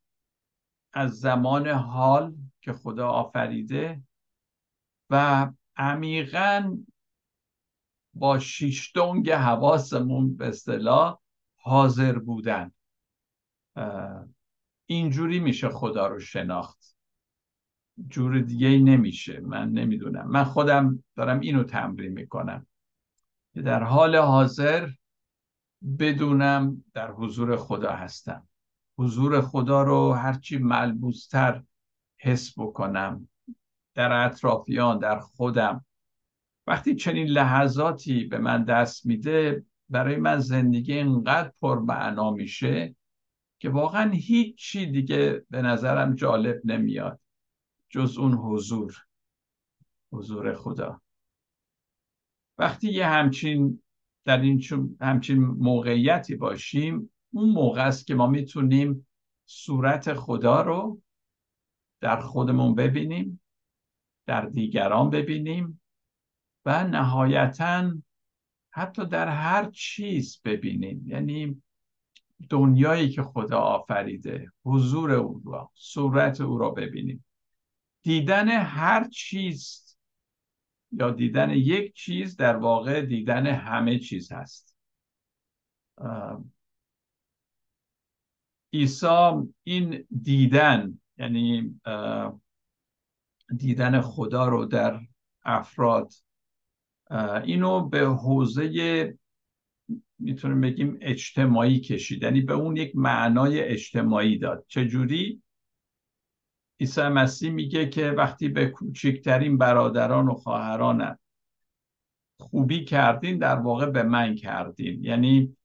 از 0.93 1.19
زمان 1.19 1.67
حال 1.67 2.35
که 2.61 2.73
خدا 2.73 3.09
آفریده 3.09 4.03
و 5.09 5.47
عمیقا 5.75 6.77
با 8.13 8.39
شیشتونگ 8.39 9.31
حواسمون 9.31 10.37
به 10.37 10.47
اصطلاح 10.47 11.19
حاضر 11.59 12.19
بودن. 12.19 12.71
اینجوری 14.85 15.39
میشه 15.39 15.69
خدا 15.69 16.07
رو 16.07 16.19
شناخت. 16.19 16.98
جور 18.07 18.39
دیگه 18.39 18.67
ای 18.67 18.79
نمیشه. 18.79 19.39
من 19.39 19.69
نمی‌دونم. 19.69 20.27
من 20.27 20.43
خودم 20.43 21.03
دارم 21.15 21.39
اینو 21.39 21.63
تمرین 21.63 22.11
می‌کنم. 22.11 22.67
که 23.53 23.61
در 23.61 23.83
حال 23.83 24.15
حاضر 24.15 24.89
بدونم 25.99 26.83
در 26.93 27.11
حضور 27.11 27.57
خدا 27.57 27.91
هستم. 27.91 28.47
حضور 28.97 29.41
خدا 29.41 29.83
رو 29.83 30.13
هرچی 30.13 30.57
ملبوستر 30.57 31.63
حس 32.17 32.59
بکنم 32.59 33.29
در 33.95 34.25
اطرافیان 34.25 34.99
در 34.99 35.19
خودم. 35.19 35.85
وقتی 36.67 36.95
چنین 36.95 37.27
لحظاتی 37.27 38.23
به 38.23 38.37
من 38.37 38.63
دست 38.63 39.05
میده 39.05 39.65
برای 39.89 40.15
من 40.15 40.39
زندگی 40.39 40.93
اینقدر 40.93 41.51
پرمعنا 41.61 42.31
میشه 42.31 42.95
که 43.59 43.69
واقعا 43.69 44.11
هیچی 44.11 44.85
دیگه 44.85 45.45
به 45.49 45.61
نظرم 45.61 46.15
جالب 46.15 46.61
نمیاد. 46.65 47.18
جز 47.89 48.17
اون 48.17 48.33
حضور 48.33 49.05
حضور 50.11 50.55
خدا. 50.55 51.01
وقتی 52.57 52.91
یه 52.91 53.07
همچین 53.07 53.81
در 54.25 54.41
این 54.41 54.63
همچین 55.01 55.39
موقعیتی 55.39 56.35
باشیم 56.35 57.11
اون 57.33 57.49
موقع 57.49 57.87
است 57.87 58.07
که 58.07 58.15
ما 58.15 58.27
می‌تونیم 58.27 59.07
صورت 59.45 60.13
خدا 60.13 60.61
رو 60.61 61.01
در 62.01 62.19
خودمون 62.19 62.75
ببینیم 62.75 63.41
در 64.25 64.45
دیگران 64.45 65.09
ببینیم 65.09 65.81
و 66.65 66.87
نهایتا 66.87 67.93
حتی 68.71 69.05
در 69.05 69.27
هر 69.27 69.71
چیز 69.71 70.41
ببینیم. 70.45 71.07
یعنی 71.07 71.61
دنیایی 72.49 73.09
که 73.09 73.23
خدا 73.23 73.57
آفریده 73.57 74.51
حضور 74.65 75.11
او 75.11 75.41
را 75.45 75.71
صورت 75.73 76.41
او 76.41 76.57
را 76.57 76.69
ببینیم. 76.69 77.25
دیدن 78.01 78.47
هر 78.49 79.07
چیز 79.07 79.85
یا 80.91 81.11
دیدن 81.11 81.49
یک 81.49 81.93
چیز 81.93 82.35
در 82.35 82.55
واقع 82.55 83.01
دیدن 83.01 83.47
همه 83.47 83.99
چیز 83.99 84.31
هست. 84.31 84.75
عیسی 88.73 89.31
این 89.63 90.07
دیدن 90.21 90.99
یعنی 91.17 91.79
دیدن 93.57 94.01
خدا 94.01 94.47
رو 94.47 94.65
در 94.65 94.99
افراد 95.43 96.13
اینو 97.43 97.89
به 97.89 98.05
حوزه 98.05 99.17
می‌تونیم 100.19 100.61
بگیم 100.61 100.97
اجتماعی 101.01 101.79
کشید. 101.79 102.23
یعنی 102.23 102.41
به 102.41 102.53
اون 102.53 102.77
یک 102.77 102.95
معنای 102.95 103.61
اجتماعی 103.63 104.37
داد. 104.37 104.65
چجوری؟ 104.67 105.41
عیسی 106.79 107.01
مسیح 107.01 107.51
میگه 107.51 107.89
که 107.89 108.11
وقتی 108.11 108.47
به 108.47 108.67
کوچکترین 108.67 109.57
برادران 109.57 110.27
و 110.27 110.33
خواهرانم 110.33 111.19
خوبی 112.39 112.85
کردین 112.85 113.37
در 113.37 113.55
واقع 113.55 113.85
به 113.85 114.03
من 114.03 114.35
کردین. 114.35 115.03
یعنی 115.03 115.57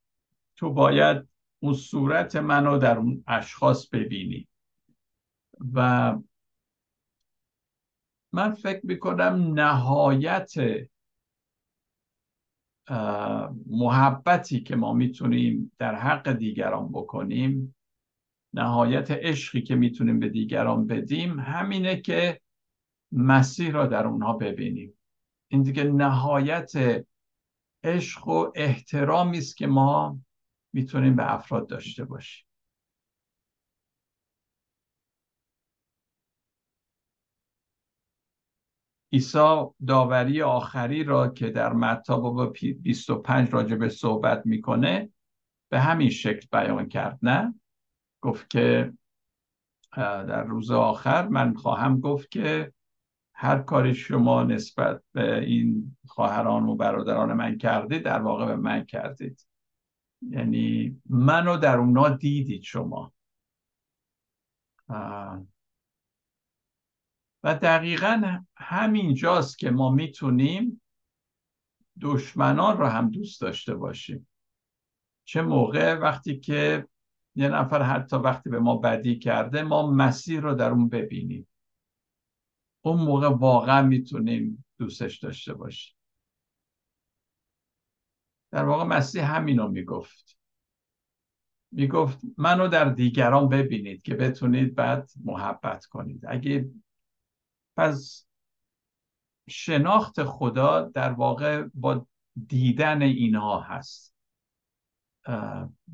تو 0.57 0.73
باید 0.73 1.29
اون 1.63 1.75
صورت 1.75 2.37
منو 2.37 2.79
در 2.79 2.99
اون 2.99 3.25
اشخاص 3.27 3.89
ببینی. 3.89 4.49
و 5.75 6.19
من 8.33 8.53
فکر 8.53 8.87
می‌کنم 8.87 9.53
نهایت 9.55 10.53
محبتی 13.67 14.61
که 14.61 14.77
ما 14.77 14.93
می‌تونیم 14.93 15.73
در 15.79 15.95
حق 15.95 16.33
دیگران 16.33 16.89
بکنیم 16.89 17.75
نهایت 18.55 19.11
عشقی 19.11 19.63
که 19.63 19.75
می‌تونیم 19.75 20.19
به 20.19 20.29
دیگران 20.29 20.87
بدیم 20.87 21.41
همینه 21.41 22.01
که 22.01 22.41
مسیح 23.13 23.73
را 23.73 23.87
در 23.87 24.07
اونها 24.07 24.33
ببینیم. 24.33 24.99
این 25.49 25.63
دیگه 25.63 25.85
نهایت 25.85 26.73
عشق 27.85 28.29
و 28.29 28.53
احترامی 28.55 29.39
است 29.39 29.57
که 29.57 29.67
ما 29.67 30.19
می‌تونیم 30.73 31.17
به 31.17 31.35
افراد 31.35 31.69
داشته 31.69 32.05
باشیم. 32.05 32.47
عیسی 39.13 39.65
داوری 39.87 40.43
آخری 40.43 41.05
را 41.05 41.29
که 41.29 41.51
در 41.51 41.73
متی 41.73 42.13
باب 42.13 42.57
25 42.83 43.51
راجع 43.51 43.77
به 43.77 43.89
صحبت 43.89 44.47
می‌کنه 44.47 45.11
به 45.71 45.81
همین 45.81 46.11
شکل 46.11 46.47
بیان 46.53 46.89
کرد 46.89 47.19
نه؟ 47.23 47.55
گفت 48.25 48.51
که 48.51 48.93
در 49.97 50.45
روز 50.45 50.71
آخر 50.71 51.29
من 51.29 51.55
خواهم 51.55 52.01
گفت 52.01 52.31
که 52.31 52.73
هر 53.35 53.59
کاری 53.59 53.95
شما 53.95 54.43
نسبت 54.43 55.03
به 55.13 55.39
این 55.39 55.97
خواهران 56.07 56.69
و 56.69 56.75
برادران 56.77 57.33
من 57.33 57.59
کردید 57.59 58.03
در 58.03 58.23
واقع 58.23 58.47
به 58.47 58.57
من 58.57 58.85
کردید. 58.85 59.47
یعنی 60.31 61.01
منو 61.09 61.57
در 61.57 61.79
اونا 61.79 62.09
دیدید 62.09 62.63
شما. 62.63 63.13
و 67.43 67.55
دقیقا 67.63 68.39
همینجاست 68.57 69.59
که 69.59 69.71
ما 69.71 69.91
می‌تونیم 69.91 70.83
دشمنان 72.01 72.79
رو 72.79 72.87
هم 72.87 73.11
دوست 73.11 73.41
داشته 73.41 73.75
باشیم. 73.75 74.29
چه 75.25 75.43
موقع؟ 75.43 75.95
وقتی 75.95 76.39
که 76.39 76.89
یه 77.35 77.49
نفر 77.49 77.83
حتی 77.83 78.17
وقتی 78.17 78.51
به 78.51 78.59
ما 78.59 78.77
بدی 78.77 79.19
کرده 79.19 79.63
ما 79.63 79.91
مسیر 79.91 80.41
رو 80.41 80.55
در 80.55 80.71
اون 80.71 80.89
ببینیم. 80.89 81.49
اون 82.85 83.01
موقع 83.01 83.29
واقعا 83.29 83.83
می‌تونیم 83.83 84.65
دوستش 84.79 85.19
داشته 85.19 85.55
باشیم. 85.55 85.95
در 88.51 88.65
واقع 88.65 88.85
مسیح 88.85 89.35
همینو 89.37 89.69
می‌گفت. 89.69 90.39
می‌گفت 91.73 92.19
منو 92.39 92.69
در 92.69 92.85
دیگران 92.85 93.49
ببینید 93.49 94.03
که 94.03 94.15
بتونید 94.15 94.75
بعد 94.75 95.11
محبت 95.25 95.85
کنید. 95.85 96.25
اگه 96.29 96.71
پس 97.77 98.27
شناخت 99.49 100.25
خدا 100.25 100.81
در 100.81 101.13
واقع 101.13 101.69
با 101.75 102.07
دیدن 102.47 103.03
اینها 103.03 103.61
هست. 103.61 104.14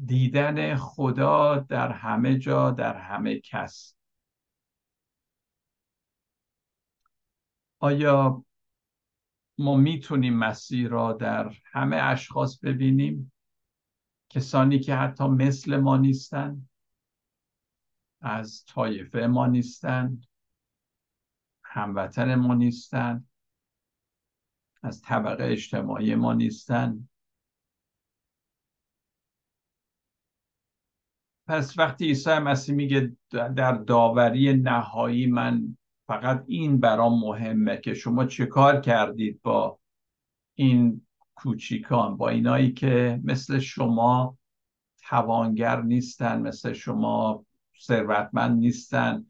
دیدن 0.06 0.76
خدا 0.76 1.56
در 1.56 1.92
همه 1.92 2.38
جا 2.38 2.70
در 2.70 2.96
همه 2.96 3.40
کس. 3.40 3.96
آیا 7.78 8.44
ما 9.58 9.76
می‌تونیم 9.76 10.34
مسیح 10.34 10.88
را 10.88 11.12
در 11.12 11.52
همه 11.64 11.96
اشخاص 11.96 12.58
ببینیم؟ 12.58 13.32
کسانی 14.28 14.78
که 14.78 14.94
حتی 14.94 15.24
مثل 15.24 15.76
ما 15.76 15.96
نیستند 15.96 16.68
از 18.20 18.64
طایفه 18.64 19.26
ما 19.26 19.46
نیستند 19.46 20.26
هموطن 21.62 22.34
ما 22.34 22.54
نیستند 22.54 23.28
از 24.82 25.02
طبقه 25.02 25.44
اجتماعی 25.44 26.14
ما 26.14 26.32
نیستند 26.32 27.09
پس 31.50 31.78
وقتی 31.78 32.06
عیسی 32.06 32.38
مسیح 32.38 32.74
میگه 32.74 33.16
در 33.30 33.72
داوری 33.72 34.54
نهایی 34.54 35.26
من 35.26 35.76
فقط 36.06 36.44
این 36.46 36.80
برام 36.80 37.20
مهمه 37.20 37.76
که 37.76 37.94
شما 37.94 38.24
چه 38.24 38.46
کار 38.46 38.80
کردید 38.80 39.40
با 39.42 39.78
این 40.54 41.06
کوچیکان 41.34 42.16
با 42.16 42.28
اینایی 42.28 42.72
که 42.72 43.20
مثل 43.24 43.58
شما 43.58 44.38
توانگر 45.08 45.82
نیستن 45.82 46.40
مثل 46.40 46.72
شما 46.72 47.46
ثروتمند 47.82 48.58
نیستن. 48.58 49.26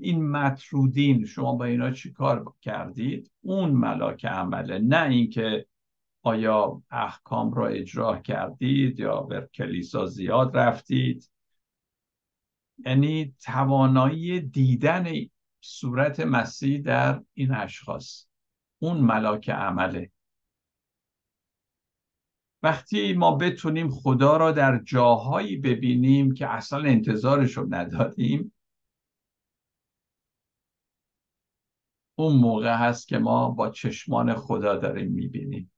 این 0.00 0.30
مطرودین 0.30 1.24
شما 1.24 1.54
با 1.54 1.64
اینا 1.64 1.90
چی 1.90 2.12
کار 2.12 2.44
کردید؟ 2.60 3.30
اون 3.40 3.70
ملاک 3.70 4.24
عمله 4.24 4.78
نه 4.78 5.02
اینکه 5.02 5.66
آیا 6.28 6.82
احکام 6.90 7.54
را 7.54 7.66
اجرا 7.68 8.18
کردید 8.18 9.00
یا 9.00 9.20
به 9.20 9.48
کلیسا 9.54 10.06
زیاد 10.06 10.56
رفتید؟ 10.56 11.30
یعنی 12.78 13.34
توانایی 13.40 14.40
دیدن 14.40 15.06
صورت 15.60 16.20
مسیح 16.20 16.80
در 16.80 17.22
این 17.34 17.54
اشخاص 17.54 18.26
اون 18.78 18.98
ملاک 19.00 19.50
عمله. 19.50 20.12
وقتی 22.62 23.12
ما 23.12 23.36
بتونیم 23.36 23.90
خدا 23.90 24.36
را 24.36 24.52
در 24.52 24.78
جاهایی 24.84 25.56
ببینیم 25.56 26.34
که 26.34 26.48
اصلا 26.48 26.78
انتظارش 26.78 27.56
رو 27.56 27.74
نداریم 27.74 28.52
اون 32.18 32.36
موقع 32.36 32.76
هست 32.76 33.08
که 33.08 33.18
ما 33.18 33.50
با 33.50 33.70
چشمان 33.70 34.34
خدا 34.34 34.76
داریم 34.76 35.12
می‌بینیم. 35.12 35.70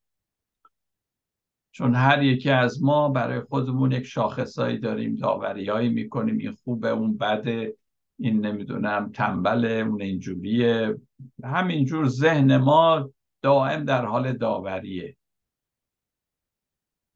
چون 1.73 1.95
هر 1.95 2.23
یکی 2.23 2.51
از 2.51 2.83
ما 2.83 3.09
برای 3.09 3.41
خودمون 3.41 3.93
یک 3.93 4.05
شاخصایی 4.05 4.79
داریم 4.79 5.15
داوریهایی 5.15 5.89
می‌کنیم. 5.89 6.39
این 6.39 6.53
خوبه 6.65 6.89
اون 6.89 7.17
بده. 7.17 7.77
این 8.19 8.47
نمی‌دونم 8.47 9.11
تنبله 9.13 9.69
اون 9.69 10.03
اینجوریه. 10.03 10.99
همینجور 11.45 12.09
ذهن 12.09 12.57
ما 12.57 13.11
دائم 13.43 13.85
در 13.85 14.05
حال 14.05 14.33
داوریه. 14.33 15.17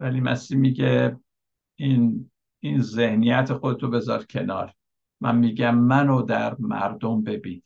ولی 0.01 0.21
مسیح 0.21 0.59
میگه 0.59 1.17
این 1.77 2.31
این 2.61 2.81
ذهنیت 2.81 3.53
خودتو 3.53 3.91
بذار 3.91 4.25
کنار. 4.25 4.73
من 5.21 5.37
میگم 5.37 5.75
منو 5.75 6.23
در 6.23 6.57
مردم 6.59 7.23
ببین. 7.23 7.63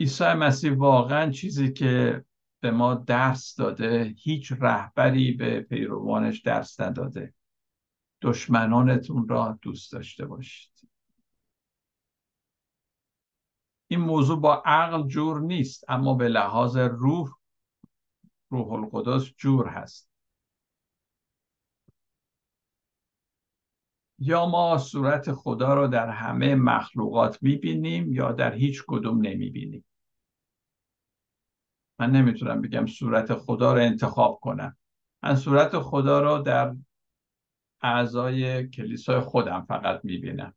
عیسی 0.00 0.24
مسیح 0.24 0.76
واقعا 0.76 1.30
چیزی 1.30 1.72
که 1.72 2.24
به 2.60 2.70
ما 2.70 2.94
درس 2.94 3.54
داده 3.54 4.14
هیچ 4.18 4.52
رهبری 4.60 5.32
به 5.32 5.60
پیروانش 5.60 6.40
درس 6.40 6.80
نداده. 6.80 7.34
دشمنانتون 8.22 9.28
را 9.28 9.58
دوست 9.62 9.92
داشته 9.92 10.26
باشید. 10.26 10.88
این 13.88 14.00
موضوع 14.00 14.40
با 14.40 14.62
عقل 14.66 15.08
جور 15.08 15.40
نیست 15.40 15.84
اما 15.88 16.14
به 16.14 16.28
لحاظ 16.28 16.76
روح 16.76 17.30
روح 18.50 18.72
القدس 18.72 19.32
جور 19.36 19.68
هست. 19.68 20.10
یا 24.18 24.46
ما 24.46 24.78
صورت 24.78 25.32
خدا 25.32 25.74
را 25.74 25.86
در 25.86 26.08
همه 26.08 26.54
مخلوقات 26.54 27.42
می‌بینیم 27.42 28.12
یا 28.12 28.32
در 28.32 28.54
هیچ 28.54 28.84
کدوم 28.86 29.20
نمی‌بینیم. 29.20 29.84
من 32.00 32.10
نمی‌تونم 32.10 32.60
بگم 32.60 32.86
صورت 32.86 33.34
خدا 33.34 33.72
را 33.72 33.80
انتخاب 33.80 34.40
کنم. 34.42 34.76
من 35.22 35.36
صورت 35.36 35.78
خدا 35.78 36.20
را 36.20 36.38
در 36.38 36.76
اعضای 37.82 38.68
کلیسای 38.68 39.20
خودم 39.20 39.64
فقط 39.68 40.00
می‌بینم. 40.04 40.54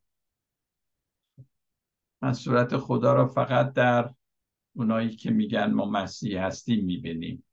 من 2.21 2.33
صورت 2.33 2.77
خدا 2.77 3.13
را 3.13 3.27
فقط 3.27 3.73
در 3.73 4.13
اونایی 4.75 5.15
که 5.15 5.31
میگن 5.31 5.71
ما 5.71 5.85
مسیح 5.85 6.45
هستیم 6.45 6.85
می‌بینیم. 6.85 7.45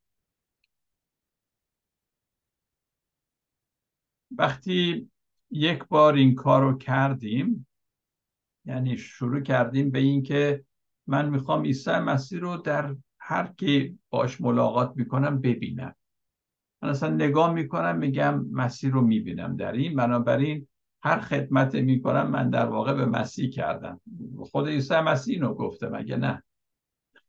وقتی 4.31 5.11
یک 5.51 5.85
بار 5.85 6.15
این 6.15 6.35
کار 6.35 6.63
رو 6.63 6.79
کردیم 6.79 7.67
یعنی 8.65 8.97
شروع 8.97 9.41
کردیم 9.41 9.91
به 9.91 9.99
اینکه 9.99 10.65
من 11.07 11.29
می‌خوام 11.29 11.63
عیسی 11.63 11.91
مسیح 11.91 12.41
رو 12.41 12.57
در 12.57 12.97
هر 13.31 13.47
کی 13.47 13.99
باش 14.11 14.41
ملاقات 14.41 14.93
می‌کنم 14.97 15.41
ببینم. 15.41 15.95
من 16.83 16.89
اصلا 16.89 17.15
نگاه 17.15 17.53
می‌کنم 17.53 17.99
میگم 17.99 18.47
مسیح 18.53 18.91
رو 18.91 19.01
می‌بینم 19.01 19.57
در 19.57 19.73
این. 19.73 19.97
بنابراین 19.97 20.67
هر 21.03 21.21
خدمت 21.21 21.75
می‌کنم 21.75 22.31
من 22.31 22.51
در 22.51 22.67
واقع 22.67 22.95
به 22.95 23.07
مسیح 23.07 23.51
کردم. 23.51 24.01
خود 24.39 24.69
عیسی 24.69 25.01
مسیح 25.01 25.41
رو 25.41 25.55
گفته 25.55 25.89
مگه 25.89 26.17
نه؟ 26.17 26.43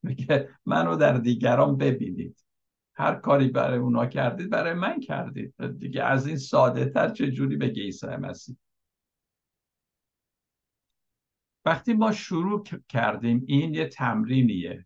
میگه 0.03 0.49
منو 0.65 0.95
در 0.95 1.17
دیگران 1.17 1.77
ببینید؟ 1.77 2.45
هر 2.95 3.15
کاری 3.15 3.47
برای 3.47 3.79
اونا 3.79 4.05
کردید 4.05 4.49
برای 4.49 4.73
من 4.73 4.99
کردید. 4.99 5.53
دیگه 5.79 6.03
از 6.03 6.27
این 6.27 6.37
ساده 6.37 6.85
تر 6.85 7.09
چه 7.09 7.31
جوری 7.31 7.55
بگه 7.55 7.83
عیسی 7.83 8.07
مسیح؟ 8.07 8.57
وقتی 11.65 11.93
ما 11.93 12.11
شروع 12.11 12.63
کردیم 12.89 13.43
این 13.47 13.73
یه 13.73 13.87
تمرینیه. 13.87 14.85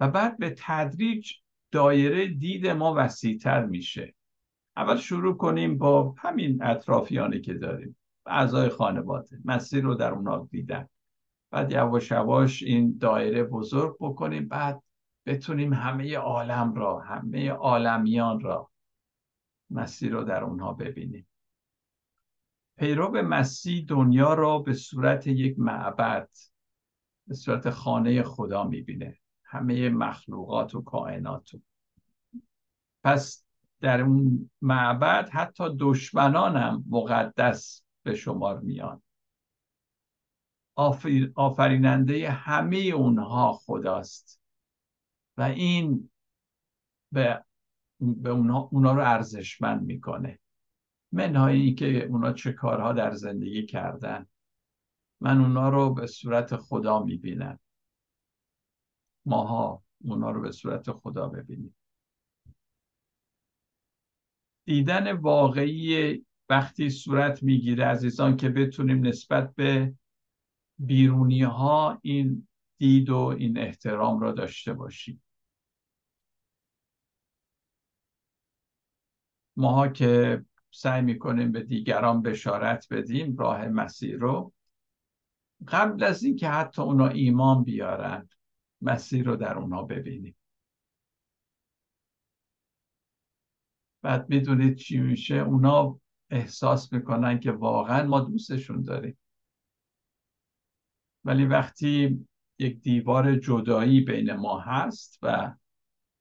و 0.00 0.08
بعد 0.08 0.38
به 0.38 0.54
تدریج 0.58 1.32
دایره 1.70 2.26
دید 2.26 2.66
ما 2.66 2.94
وسیعتر 2.96 3.66
میشه. 3.66 4.14
اول 4.76 4.96
شروع 4.96 5.36
کنیم 5.36 5.78
با 5.78 6.14
همین 6.18 6.62
اطرافیانی 6.62 7.40
که 7.40 7.54
داریم 7.54 7.96
اعضای 8.26 8.68
خانواده 8.68 9.38
مسیر 9.44 9.84
رو 9.84 9.94
در 9.94 10.12
اونا 10.12 10.48
دیدن. 10.50 10.88
بعد 11.50 11.72
یواش 11.72 12.10
یواش 12.10 12.62
این 12.62 12.98
دایره 12.98 13.44
بزرگ 13.44 13.96
بکنیم 14.00 14.48
بعد 14.48 14.82
بتونیم 15.26 15.72
همه 15.72 16.16
عالم 16.16 16.74
را 16.74 16.98
همه 16.98 17.50
عالمیان 17.50 18.40
را 18.40 18.70
مسیر 19.70 20.12
رو 20.12 20.24
در 20.24 20.44
اونها 20.44 20.72
ببینیم. 20.72 21.26
پیرو 22.78 23.22
مسیح 23.22 23.84
دنیا 23.88 24.34
را 24.34 24.58
به 24.58 24.72
صورت 24.72 25.26
یک 25.26 25.58
معبد 25.58 26.28
به 27.26 27.34
صورت 27.34 27.70
خانه 27.70 28.22
خدا 28.22 28.64
می‌بینه. 28.64 29.19
همه 29.50 29.88
مخلوقات 29.88 30.74
و 30.74 30.82
کائنات 30.82 31.50
پس 33.04 33.44
در 33.80 34.00
اون 34.00 34.50
معبد 34.62 35.28
حتی 35.32 35.64
دشمنانم 35.78 36.84
مقدس 36.88 37.82
به 38.02 38.14
شمار 38.14 38.60
میان. 38.60 39.02
آفریننده 41.34 42.30
همه 42.30 42.76
اونها 42.76 43.52
خداست. 43.52 44.40
و 45.36 45.42
این 45.42 46.10
به, 47.12 47.44
به 48.00 48.30
اونها, 48.30 48.68
اونها 48.72 48.92
رو 48.92 49.00
ارزشمند 49.00 49.82
می‌کنه. 49.82 50.38
منهای 51.12 51.74
که 51.74 52.04
اونا 52.06 52.32
چه 52.32 52.52
کارها 52.52 52.92
در 52.92 53.10
زندگی 53.10 53.66
کردن. 53.66 54.26
من 55.20 55.40
اونا 55.40 55.68
رو 55.68 55.94
به 55.94 56.06
صورت 56.06 56.56
خدا 56.56 57.02
می‌بینم. 57.02 57.58
ماها 59.26 59.82
اونا 60.04 60.30
رو 60.30 60.40
به 60.40 60.52
صورت 60.52 60.92
خدا 60.92 61.28
ببینیم. 61.28 61.76
دیدن 64.64 65.12
واقعی 65.12 66.24
وقتی 66.48 66.90
صورت 66.90 67.42
می‌گیره 67.42 67.84
عزیزان 67.84 68.36
که 68.36 68.48
بتونیم 68.48 69.06
نسبت 69.06 69.54
به 69.54 69.94
بیرونی 70.78 71.42
ها 71.42 71.98
این 72.02 72.48
دید 72.78 73.10
و 73.10 73.16
این 73.18 73.58
احترام 73.58 74.20
را 74.20 74.32
داشته 74.32 74.72
باشیم. 74.72 75.22
ماها 79.56 79.88
که 79.88 80.44
سعی 80.70 81.02
می‌کنیم 81.02 81.52
به 81.52 81.62
دیگران 81.62 82.22
بشارت 82.22 82.86
بدیم 82.90 83.36
راه 83.36 83.68
مسیر 83.68 84.18
رو 84.18 84.52
قبل 85.68 86.02
از 86.02 86.22
اینکه 86.22 86.48
حتی 86.48 86.82
اونا 86.82 87.08
ایمان 87.08 87.64
بیارن 87.64 88.28
مسیر 88.82 89.26
رو 89.26 89.36
در 89.36 89.58
اونا 89.58 89.82
ببینیم. 89.82 90.36
بعد 94.02 94.28
می‌دونید 94.28 94.76
چی 94.76 94.98
میشه؟ 94.98 95.34
اونا 95.34 96.00
احساس 96.30 96.92
می‌کنن 96.92 97.40
که 97.40 97.52
واقعا 97.52 98.06
ما 98.06 98.20
دوستشون 98.20 98.82
داریم. 98.82 99.18
ولی 101.24 101.44
وقتی 101.44 102.26
یک 102.58 102.80
دیوار 102.80 103.36
جدایی 103.36 104.00
بین 104.00 104.32
ما 104.32 104.60
هست 104.60 105.18
و 105.22 105.54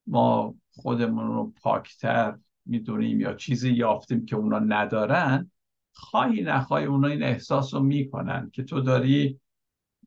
ما 0.08 0.56
خودمون 0.72 1.28
رو 1.28 1.54
پاکتر 1.62 2.38
می‌دونیم 2.66 3.20
یا 3.20 3.34
چیزی 3.34 3.74
یافتیم 3.74 4.26
که 4.26 4.36
اونا 4.36 4.60
ندارن 4.60 5.52
خواهی 5.94 6.42
نخواهی 6.42 6.86
اونا 6.86 7.08
این 7.08 7.24
احساس 7.24 7.74
رو 7.74 7.80
می‌کنن 7.80 8.50
که 8.54 8.64
تو 8.64 8.82
داری 8.82 9.40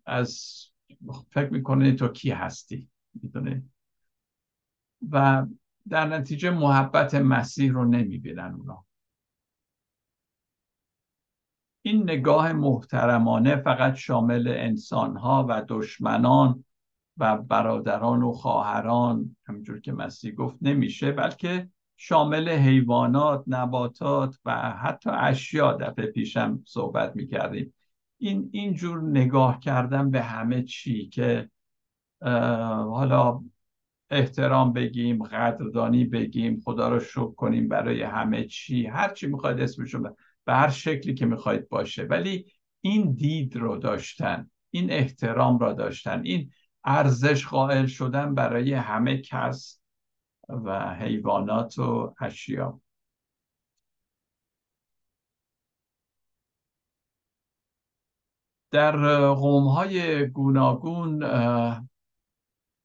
از 0.06 0.62
فکر 1.30 1.52
می‌کنه 1.52 1.92
تو 1.92 2.08
کی 2.08 2.30
هستی؟ 2.30 2.88
می‌دونه 3.22 3.62
و 5.10 5.46
در 5.88 6.06
نتیجه 6.06 6.50
محبت 6.50 7.14
مسیح 7.14 7.72
رو 7.72 7.84
نمی‌بینن 7.84 8.54
اونا. 8.54 8.84
این 11.84 12.02
نگاه 12.02 12.52
محترمانه 12.52 13.56
فقط 13.56 13.94
شامل 13.94 14.48
انسانها 14.48 15.46
و 15.48 15.64
دشمنان 15.68 16.64
و 17.16 17.36
برادران 17.36 18.22
و 18.22 18.32
خواهران 18.32 19.36
همینجور 19.46 19.80
که 19.80 19.92
مسیح 19.92 20.34
گفت 20.34 20.56
نمیشه 20.62 21.12
بلکه 21.12 21.68
شامل 21.96 22.48
حیوانات، 22.48 23.44
نباتات 23.46 24.38
و 24.44 24.52
حتی 24.70 25.10
اشیا. 25.10 25.72
دفعه 25.72 26.06
پیشم 26.06 26.62
صحبت 26.66 27.16
می‌کردیم. 27.16 27.74
این 28.22 28.50
اینجور 28.52 29.02
نگاه 29.02 29.60
کردن 29.60 30.10
به 30.10 30.22
همه 30.22 30.62
چی 30.62 31.08
که 31.08 31.50
حالا 32.90 33.40
احترام 34.10 34.72
بگیم 34.72 35.24
قدردانی 35.24 36.04
بگیم 36.04 36.60
خدا 36.64 36.88
رو 36.88 37.00
شکر 37.00 37.32
کنیم 37.32 37.68
برای 37.68 38.02
همه 38.02 38.44
چی. 38.44 38.86
هر 38.86 39.12
چی 39.12 39.26
می‌خواید 39.26 39.60
اسمشو 39.60 40.02
به 40.44 40.52
هر 40.52 40.70
شکلی 40.70 41.14
که 41.14 41.26
می‌خواید 41.26 41.68
باشه. 41.68 42.02
ولی 42.02 42.46
این 42.80 43.12
دید 43.12 43.56
رو 43.56 43.76
داشتن 43.76 44.50
این 44.70 44.90
احترام 44.90 45.58
را 45.58 45.72
داشتن 45.72 46.22
این 46.24 46.50
ارزش 46.84 47.46
قائل 47.46 47.86
شدن 47.86 48.34
برای 48.34 48.74
همه 48.74 49.18
کس 49.18 49.80
و 50.48 50.94
حیوانات 50.94 51.78
و 51.78 52.14
اشیا 52.20 52.81
در 58.72 59.26
قوم 59.34 59.68
های 59.68 60.26
گوناگون 60.26 61.18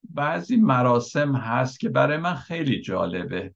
بعضی 0.09 0.55
مراسم 0.55 1.35
هست 1.35 1.79
که 1.79 1.89
برای 1.89 2.17
من 2.17 2.35
خیلی 2.35 2.81
جالبه. 2.81 3.55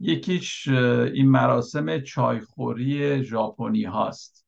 یکیش 0.00 0.68
این 0.68 1.28
مراسم 1.28 2.00
چایخوری 2.00 3.22
ژاپنی 3.24 3.84
هاست 3.84 4.46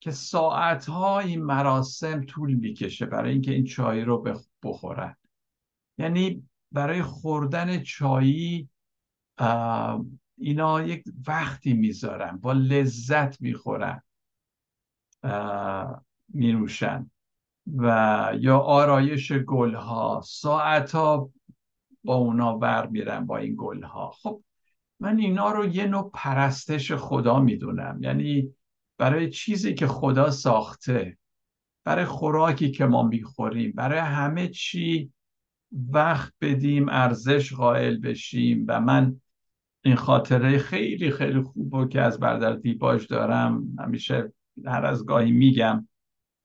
که 0.00 0.10
ساعتها 0.10 1.20
این 1.20 1.44
مراسم 1.44 2.24
طول 2.24 2.54
می‌کشه 2.54 3.06
برای 3.06 3.32
اینکه 3.32 3.52
این 3.52 3.64
چای 3.64 4.00
رو 4.00 4.24
بخورن. 4.62 5.16
یعنی 5.98 6.48
برای 6.72 7.02
خوردن 7.02 7.82
چایی 7.82 8.68
اینا 10.38 10.82
یک 10.82 11.04
وقتی 11.26 11.72
می‌ذارن 11.72 12.36
با 12.36 12.52
لذت 12.52 13.40
می‌خورن. 13.40 14.02
می 16.28 16.68
و 17.76 18.32
یا 18.38 18.58
آرایش 18.58 19.32
گلها. 19.32 20.22
ساعتها 20.24 21.30
با 22.04 22.14
اونا 22.14 22.56
بر 22.56 22.86
میرم 22.86 23.26
با 23.26 23.36
این 23.36 23.54
گلها. 23.58 24.10
خب 24.10 24.42
من 25.00 25.18
اینا 25.18 25.52
رو 25.52 25.66
یه 25.66 25.86
نوع 25.86 26.10
پرستش 26.14 26.92
خدا 26.92 27.40
می‌دونم. 27.40 27.98
یعنی 28.02 28.54
برای 28.98 29.30
چیزی 29.30 29.74
که 29.74 29.86
خدا 29.86 30.30
ساخته 30.30 31.18
برای 31.84 32.04
خوراکی 32.04 32.70
که 32.70 32.86
ما 32.86 33.02
می‌خوریم 33.02 33.72
برای 33.72 33.98
همه 33.98 34.48
چی 34.48 35.12
وقت 35.90 36.32
بدیم 36.40 36.88
ارزش 36.88 37.52
قائل 37.52 37.96
بشیم 37.96 38.64
و 38.68 38.80
من 38.80 39.20
این 39.84 39.94
خاطره 39.94 40.58
خیلی 40.58 41.10
خیلی 41.10 41.40
خوب 41.40 41.88
که 41.88 42.00
از 42.00 42.20
بردر 42.20 42.52
دیباش 42.52 43.06
دارم 43.06 43.64
همیشه 43.78 44.32
هر 44.66 44.84
از 44.84 45.06
گاهی 45.06 45.32
میگم 45.32 45.88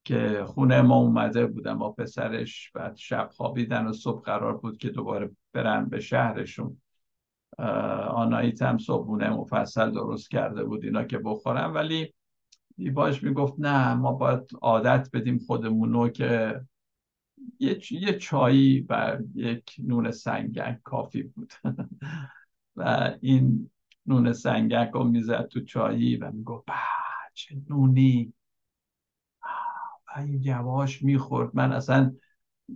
که 0.04 0.44
خونه 0.46 0.82
ما 0.82 0.96
اومده 0.96 1.46
بودم 1.46 1.78
با 1.78 1.92
پسرش 1.92 2.70
بعد 2.74 2.96
شب 2.96 3.28
خوابیدن 3.32 3.86
و 3.86 3.92
صبح 3.92 4.22
قرار 4.22 4.56
بود 4.56 4.78
که 4.78 4.90
دوباره 4.90 5.30
برن 5.52 5.88
به 5.88 6.00
شهرشون. 6.00 6.80
آناییت 8.08 8.62
هم 8.62 8.78
صبحونه 8.78 9.30
مفصل 9.30 9.90
درست 9.90 10.30
کرده 10.30 10.64
بود 10.64 10.84
اینا 10.84 11.04
که 11.04 11.18
بخورم 11.18 11.74
ولی 11.74 12.14
دیباش 12.76 13.22
می‌گفت 13.22 13.54
نه 13.58 13.94
ما 13.94 14.12
باید 14.12 14.50
عادت 14.62 15.08
بدیم 15.12 15.38
خودمونو 15.38 16.08
که 16.08 16.60
یه, 17.60 17.80
یه 17.90 18.18
چایی 18.18 18.86
و 18.88 19.18
یک 19.34 19.76
نون 19.78 20.10
سنگک 20.10 20.82
کافی 20.82 21.22
بود. 21.22 21.52
و 22.76 23.10
این 23.20 23.70
نون 24.06 24.32
سنگک 24.32 24.90
رو 24.94 25.04
می‌زد 25.04 25.46
تو 25.46 25.60
چایی 25.60 26.16
و 26.16 26.30
می‌گفت 26.30 26.66
چه 27.38 27.56
نونی. 27.70 28.32
و 30.16 30.26
یواش 30.26 31.02
می‌خورد. 31.02 31.50
من 31.54 31.72
اصلا 31.72 32.16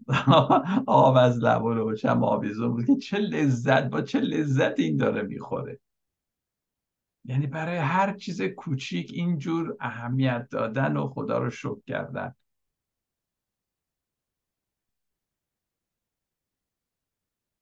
آب 0.87 1.17
از 1.17 1.39
لب 1.39 1.65
و 1.65 1.75
لوچم 1.75 2.25
آویزون 2.25 2.73
بود 2.73 2.87
که 2.87 2.97
چه 2.97 3.19
لذت 3.19 3.85
با 3.91 4.03
چه 4.03 4.21
لذت 4.21 4.81
این 4.81 4.97
داره 4.97 5.23
می‌خوره. 5.23 5.81
یعنی 7.25 7.47
برای 7.47 7.77
هر 7.79 8.13
چیز 8.17 8.43
کوچیک 8.43 9.11
اینجور 9.15 9.77
اهمیت 9.81 10.49
دادن 10.51 10.97
و 10.97 11.09
خدا 11.09 11.39
رو 11.39 11.51
شکر 11.51 11.81
کردن. 11.87 12.35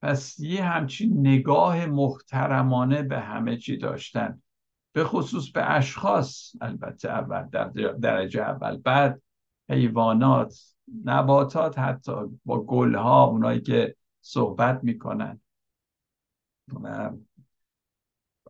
پس 0.02 0.38
یه 0.40 0.64
همچین 0.64 1.26
نگاه 1.26 1.86
محترمانه 1.86 3.02
به 3.02 3.20
همه 3.20 3.56
چی 3.56 3.76
داشتن. 3.76 4.42
به 4.92 5.04
خصوص 5.04 5.50
به 5.50 5.70
اشخاص 5.70 6.52
البته 6.60 7.08
اول 7.08 7.48
در 7.52 7.68
درجه 7.92 8.42
اول. 8.42 8.76
بعد 8.76 9.22
حیوانات 9.70 10.74
نباتات 11.04 11.78
حتی 11.78 12.12
با 12.44 12.64
گلها 12.64 13.24
اونایی 13.24 13.60
که 13.60 13.96
صحبت 14.20 14.84
می‌کنن. 14.84 15.40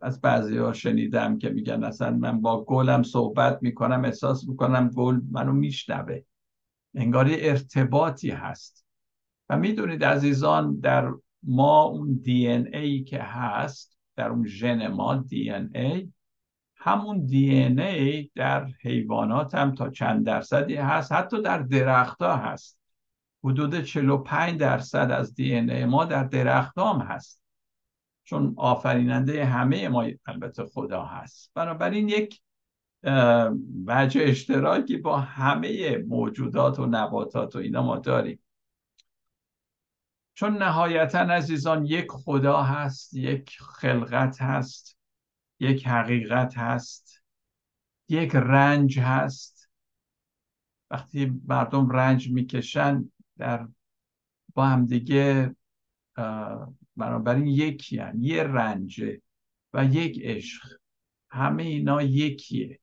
از 0.01 0.21
بعضی 0.21 0.57
ها 0.57 0.73
شنیدم 0.73 1.37
که 1.37 1.49
میگن 1.49 1.83
اصلا 1.83 2.11
من 2.11 2.41
با 2.41 2.63
گلم 2.63 3.03
صحبت 3.03 3.59
می‌کنم 3.61 4.05
احساس 4.05 4.47
می‌کنم 4.47 4.89
گل 4.89 5.21
منو 5.31 5.51
میشنوه. 5.51 6.21
انگاری 6.95 7.49
ارتباطی 7.49 8.29
هست. 8.29 8.85
و 9.49 9.57
می‌دونید 9.57 10.03
عزیزان 10.03 10.79
در 10.79 11.11
ما 11.43 11.83
اون 11.83 12.13
دی 12.13 12.47
ای 12.47 13.03
که 13.03 13.19
هست 13.19 13.97
در 14.15 14.29
اون 14.29 14.47
ژن 14.47 14.87
ما 14.87 15.15
دی 15.15 15.51
ای 15.51 16.11
همون 16.83 17.25
دی 17.25 17.49
ای 17.51 18.29
در 18.35 18.65
حیوانات 18.65 19.55
هم 19.55 19.75
تا 19.75 19.89
چند 19.89 20.25
درصدی 20.25 20.75
هست. 20.75 21.11
حتی 21.11 21.41
در 21.41 21.57
درخت 21.57 22.21
ها 22.21 22.35
هست. 22.35 22.79
حدود 23.43 23.81
45 23.81 24.59
درصد 24.59 25.11
از 25.11 25.35
دی 25.35 25.55
ای 25.55 25.85
ما 25.85 26.05
در 26.05 26.23
درخت 26.23 26.77
هم 26.77 26.99
هست. 26.99 27.43
چون 28.23 28.53
آفریننده 28.57 29.45
همه 29.45 29.89
ما 29.89 30.07
البته 30.25 30.65
خدا 30.65 31.05
هست. 31.05 31.51
بنابراین 31.53 32.09
یک 32.09 32.41
وجه 33.85 34.21
اشتراکی 34.23 34.97
با 34.97 35.19
همه 35.19 35.97
موجودات 35.97 36.79
و 36.79 36.85
نباتات 36.85 37.55
و 37.55 37.59
اینا 37.59 37.83
ما 37.83 37.97
داریم. 37.97 38.39
چون 40.33 40.57
نهایتا 40.57 41.19
عزیزان 41.19 41.85
یک 41.85 42.07
خدا 42.09 42.61
هست 42.61 43.13
یک 43.13 43.57
خلقت 43.59 44.41
هست. 44.41 45.00
یک 45.61 45.87
حقیقت 45.87 46.57
هست 46.57 47.23
یک 48.09 48.35
رنج 48.35 48.99
هست. 48.99 49.69
وقتی 50.89 51.41
مردم 51.47 51.89
رنج 51.89 52.31
می‌کشن 52.31 53.11
در 53.37 53.67
با 54.53 54.67
هم 54.67 54.85
دیگه 54.85 55.55
بنابراین 56.95 57.47
یکی 57.47 57.97
هم. 57.97 58.23
یه 58.23 58.43
رنجه 58.43 59.21
و 59.73 59.85
یک 59.85 60.19
عشق. 60.23 60.77
همه 61.29 61.63
اینا 61.63 62.01
یکیه. 62.01 62.79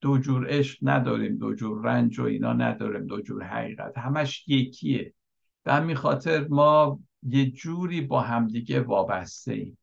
دو 0.00 0.18
جور 0.18 0.46
عشق 0.48 0.78
نداریم 0.82 1.38
دو 1.38 1.54
جور 1.54 1.86
رنج 1.86 2.18
و 2.18 2.24
اینا 2.24 2.52
نداریم 2.52 3.06
دو 3.06 3.20
جور 3.20 3.44
حقیقت. 3.44 3.98
همش 3.98 4.48
یکیه. 4.48 5.14
به 5.62 5.72
همین 5.72 5.96
خاطر 5.96 6.48
ما 6.48 7.00
یه 7.22 7.50
جوری 7.50 8.00
با 8.00 8.20
همدیگه 8.20 8.80
وابسته 8.80 9.52
ایم 9.52 9.78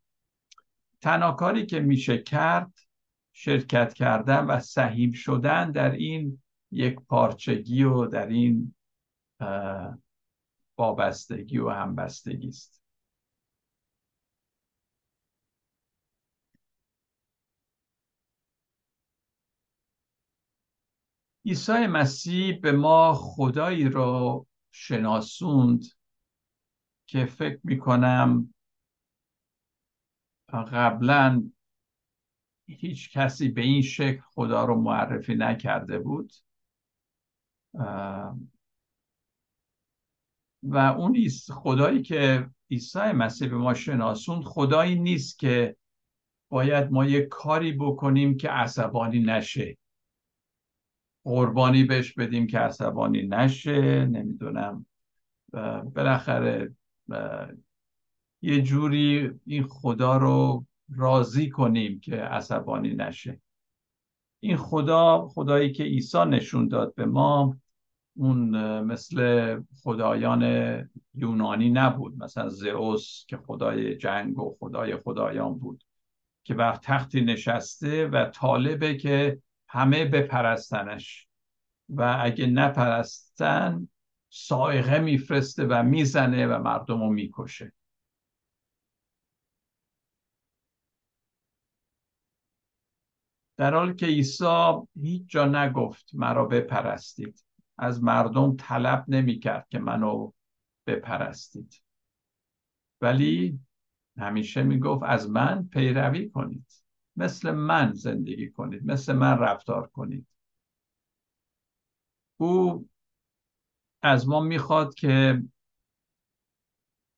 تنها 1.06 1.32
کاری 1.32 1.66
که 1.66 1.80
میشه 1.80 2.18
کرد 2.18 2.74
شرکت 3.34 3.94
کردن 3.94 4.46
و 4.46 4.60
سهیم 4.60 5.12
شدن 5.12 5.72
در 5.72 5.92
این 5.92 6.42
یک 6.72 6.96
پارچگی 6.96 7.84
و 7.84 8.06
در 8.06 8.28
این 8.28 8.76
وابستگی 10.78 11.58
و 11.58 11.70
همبستگی 11.70 12.48
است. 12.48 12.82
عیسی 21.46 21.88
مسیح 21.88 22.60
به 22.60 22.72
ما 22.72 23.14
خدایی 23.14 23.90
رو 23.90 24.48
شناسوند 24.72 25.84
که 27.06 27.26
فکر 27.26 27.60
می‌کنم 27.64 28.55
قبلا 30.64 31.50
هیچ 32.68 33.18
کسی 33.18 33.50
به 33.50 33.62
این 33.62 33.82
شکل 33.82 34.22
خدا 34.22 34.66
رو 34.66 34.82
معرفی 34.82 35.36
نکرده 35.36 36.00
بود. 36.00 36.34
و 40.64 40.78
اون 40.78 41.28
خدایی 41.54 42.02
که 42.02 42.50
عیسی 42.72 43.00
مسیح 43.00 43.50
به 43.50 43.58
ما 43.58 43.74
شناسوند 43.74 44.44
خدایی 44.44 45.00
نیست 45.00 45.40
که 45.40 45.76
باید 46.50 46.92
ما 46.92 47.06
یه 47.06 47.26
کاری 47.26 47.72
بکنیم 47.72 48.38
که 48.38 48.50
عصبانی 48.50 49.20
نشه. 49.20 49.78
قربانی 51.24 51.84
بهش 51.84 52.14
بدیم 52.14 52.48
که 52.48 52.60
عصبانی 52.60 53.28
نشه 53.28 54.06
نمی‌دونم. 54.06 54.86
بالاخره 55.96 56.76
یه 58.46 58.62
جوری 58.62 59.32
این 59.46 59.64
خدا 59.64 60.18
رو 60.18 60.66
راضی 60.96 61.50
کنیم 61.50 62.00
که 62.00 62.16
عصبانی 62.16 62.94
نشه. 62.94 63.42
این 64.40 64.58
خدا 64.58 65.28
خدایی 65.28 65.72
که 65.72 65.84
عیسی 65.84 66.26
نشون 66.26 66.68
داد 66.68 66.96
به 66.96 67.06
ما 67.06 67.58
اون 68.16 68.82
مثل 68.82 69.62
خدایان 69.84 70.44
یونانی 71.14 71.70
نبود. 71.70 72.18
مثلا 72.18 72.50
زئوس 72.50 73.26
که 73.28 73.38
خدای 73.38 73.96
جنگ 73.96 74.40
و 74.40 74.58
خدای 74.60 74.98
خدایان 74.98 75.60
بود 75.60 75.84
که 76.44 76.54
بر 76.54 76.76
تختی 76.76 77.22
نشسته 77.22 78.08
و 78.08 78.26
طالبه 78.26 78.96
که 78.96 79.42
همه 79.68 80.06
بپرستنش. 80.06 81.28
و 81.90 82.18
اگه 82.22 82.46
نپرستن 82.48 83.88
سائقه 84.30 85.00
میفرسته 85.00 85.66
و 85.66 85.84
می‌زنه 85.84 86.48
و 86.48 86.62
مردم 86.64 87.00
رو 87.00 87.10
می‌کشه. 87.10 87.74
در 93.58 93.74
حالی 93.74 93.94
که 93.94 94.06
عیسی 94.06 94.74
هیچ 95.02 95.24
جا 95.28 95.46
نگفت 95.46 96.10
مرا 96.14 96.46
بپرستید. 96.46 97.46
از 97.78 98.04
مردم 98.04 98.56
طلب 98.56 99.06
نمی‌کرد 99.08 99.68
که 99.70 99.80
منو 99.80 100.32
بپرستید. 100.88 101.82
ولی 103.02 103.60
همیشه 104.18 104.64
می‌گفت 104.64 105.04
از 105.04 105.30
من 105.30 105.68
پیروی 105.68 106.30
کنید. 106.30 106.84
مثل 107.16 107.52
من 107.52 107.94
زندگی 107.94 108.52
کنید. 108.52 108.86
مثل 108.86 109.14
من 109.14 109.38
رفتار 109.38 109.88
کنید. 109.88 110.28
او 112.38 112.90
از 114.02 114.28
ما 114.28 114.40
می‌خواد 114.40 114.94
که 114.94 115.44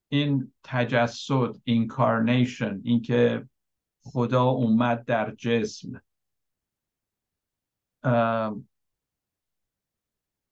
این 0.10 0.54
تجسد 0.64 1.56
اینکارنیشن 1.64 2.82
اینکه 2.84 3.50
خدا 4.04 4.44
اومد 4.44 5.06
در 5.06 5.36
جسم 5.36 6.02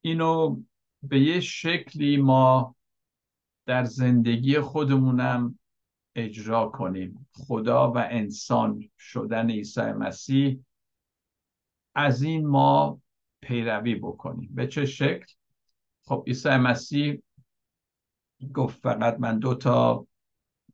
اینو 0.00 0.62
به 1.02 1.20
یه 1.20 1.40
شکلی 1.40 2.16
ما 2.16 2.76
در 3.66 3.84
زندگی 3.84 4.60
خودمونم 4.60 5.58
اجرا 6.14 6.68
کنیم. 6.68 7.28
خدا 7.32 7.92
و 7.92 7.98
انسان 7.98 8.90
شدن 8.98 9.50
عیسی 9.50 9.80
مسیح 9.80 10.64
از 11.94 12.22
این 12.22 12.46
ما 12.46 13.00
پیروی 13.40 13.94
بکنیم. 13.94 14.50
به 14.54 14.66
چه 14.66 14.86
شکل؟ 14.86 15.34
خب 16.04 16.24
عیسی 16.26 16.48
مسیح 16.48 17.22
گفت 18.54 18.80
فقط 18.80 19.20
من 19.20 19.38
دو 19.38 19.54
تا 19.54 20.06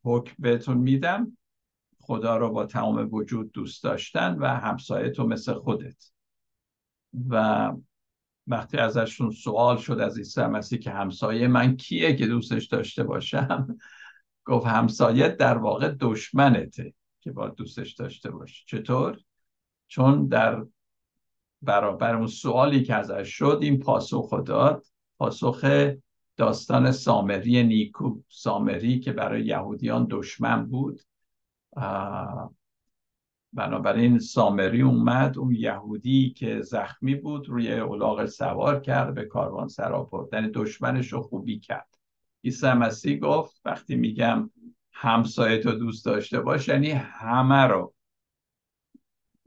حکم 0.04 0.34
بهتون 0.38 0.76
میدم 0.76 1.38
خدا 2.00 2.36
رو 2.36 2.50
با 2.50 2.66
تمام 2.66 3.08
وجود 3.12 3.52
دوست 3.52 3.84
داشتن 3.84 4.38
و 4.38 4.46
همسایه 4.46 5.10
تو 5.10 5.26
مثل 5.26 5.54
خودت. 5.54 6.12
و 7.28 7.72
وقتی 8.46 8.78
ازشون 8.78 9.30
سوال 9.30 9.76
شد 9.76 10.00
از 10.00 10.18
عیسی 10.18 10.42
مسیح 10.42 10.78
که 10.78 10.90
همسایه 10.90 11.48
من 11.48 11.76
کیه 11.76 12.16
که 12.16 12.26
دوستش 12.26 12.66
داشته 12.66 13.02
باشم؟ 13.02 13.78
گفت 14.44 14.66
همسایه 14.66 15.28
در 15.28 15.58
واقع 15.58 15.94
دشمنته 16.00 16.94
که 17.20 17.32
با 17.32 17.48
دوستش 17.48 17.92
داشته 17.92 18.30
باشی 18.30 18.64
چطور؟ 18.66 19.18
چون 19.86 20.28
در 20.28 20.66
برابر 21.62 22.14
اون 22.14 22.26
سوالی 22.26 22.82
که 22.82 22.94
ازش 22.94 23.28
شد 23.28 23.58
این 23.62 23.78
پاسخ 23.78 24.44
داد 24.44 24.86
پاسخ 25.18 25.64
داستان 26.36 26.92
سامری 26.92 27.62
نیکو 27.62 28.20
سامری 28.28 29.00
که 29.00 29.12
برای 29.12 29.44
یهودیان 29.44 30.06
دشمن 30.10 30.66
بود. 30.66 31.00
بنابراین 33.52 34.18
سامری 34.18 34.82
اومد 34.82 35.38
اون 35.38 35.54
یهودی 35.54 36.30
که 36.30 36.62
زخمی 36.62 37.14
بود 37.14 37.48
روی 37.48 37.72
اولاغ 37.72 38.26
سوار 38.26 38.80
کرد 38.80 39.14
به 39.14 39.24
کاروان 39.24 39.68
سرا 39.68 40.02
برد 40.02 40.28
یعنی 40.32 40.50
دشمنش 40.54 41.12
رو 41.12 41.20
خوبی 41.20 41.58
کرد. 41.58 41.88
عیسی 42.44 42.72
مسیح 42.72 43.18
گفت 43.18 43.60
وقتی 43.64 43.96
میگم 43.96 44.50
همسایه 44.92 45.58
تو 45.58 45.72
دوست 45.72 46.04
داشته 46.04 46.40
باش 46.40 46.68
یعنی 46.68 46.90
همه 46.90 47.62
رو. 47.62 47.94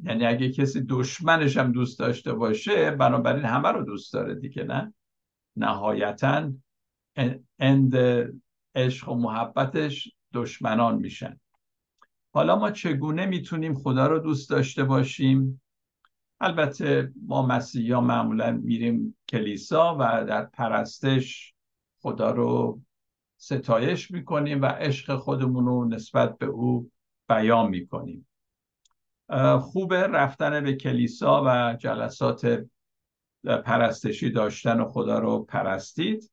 یعنی 0.04 0.26
اگه 0.26 0.52
کسی 0.52 0.82
دشمنش 0.90 1.58
هم 1.58 1.72
دوست 1.72 2.00
داشته 2.00 2.34
باشه 2.34 2.92
بنابراین 2.92 3.46
همه 3.46 3.70
رو 3.70 3.84
دوست 3.84 4.14
داره 4.14 4.36
دیگه 4.36 4.64
نه؟ 4.64 4.94
نهایتا 5.56 6.52
اند 7.60 7.96
عشق 8.76 9.10
و 9.10 9.16
محبتش 9.16 10.12
دشمنان 10.34 10.96
میشن. 10.96 11.40
حالا 12.36 12.56
ما 12.56 12.72
چگونه 12.72 13.26
می‌تونیم 13.26 13.74
خدا 13.74 14.08
رو 14.08 14.20
دوست 14.20 14.50
داشته 14.50 14.84
باشیم؟ 14.84 15.62
البته 16.40 17.12
ما 17.22 17.46
مسیحا 17.46 18.02
معمولا 18.02 18.52
میریم 18.52 19.18
کلیسا 19.30 19.98
و 20.00 20.26
در 20.26 20.46
پرستش 20.46 21.54
خدا 22.02 22.32
رو 22.32 22.82
ستایش 23.38 24.12
می‌کنیم 24.12 24.62
و 24.62 24.66
عشق 24.66 25.16
خودمون 25.16 25.66
رو 25.66 25.86
نسبت 25.86 26.38
به 26.38 26.46
او 26.46 26.92
بیان 27.30 27.70
می‌کنیم. 27.70 28.28
خوب 29.60 29.94
رفتن 29.94 30.64
به 30.64 30.74
کلیسا 30.74 31.44
و 31.46 31.76
جلسات 31.80 32.66
پرستشی 33.44 34.30
داشتن 34.30 34.80
و 34.80 34.90
خدا 34.90 35.20
رو 35.20 35.44
پرستید. 35.44 36.32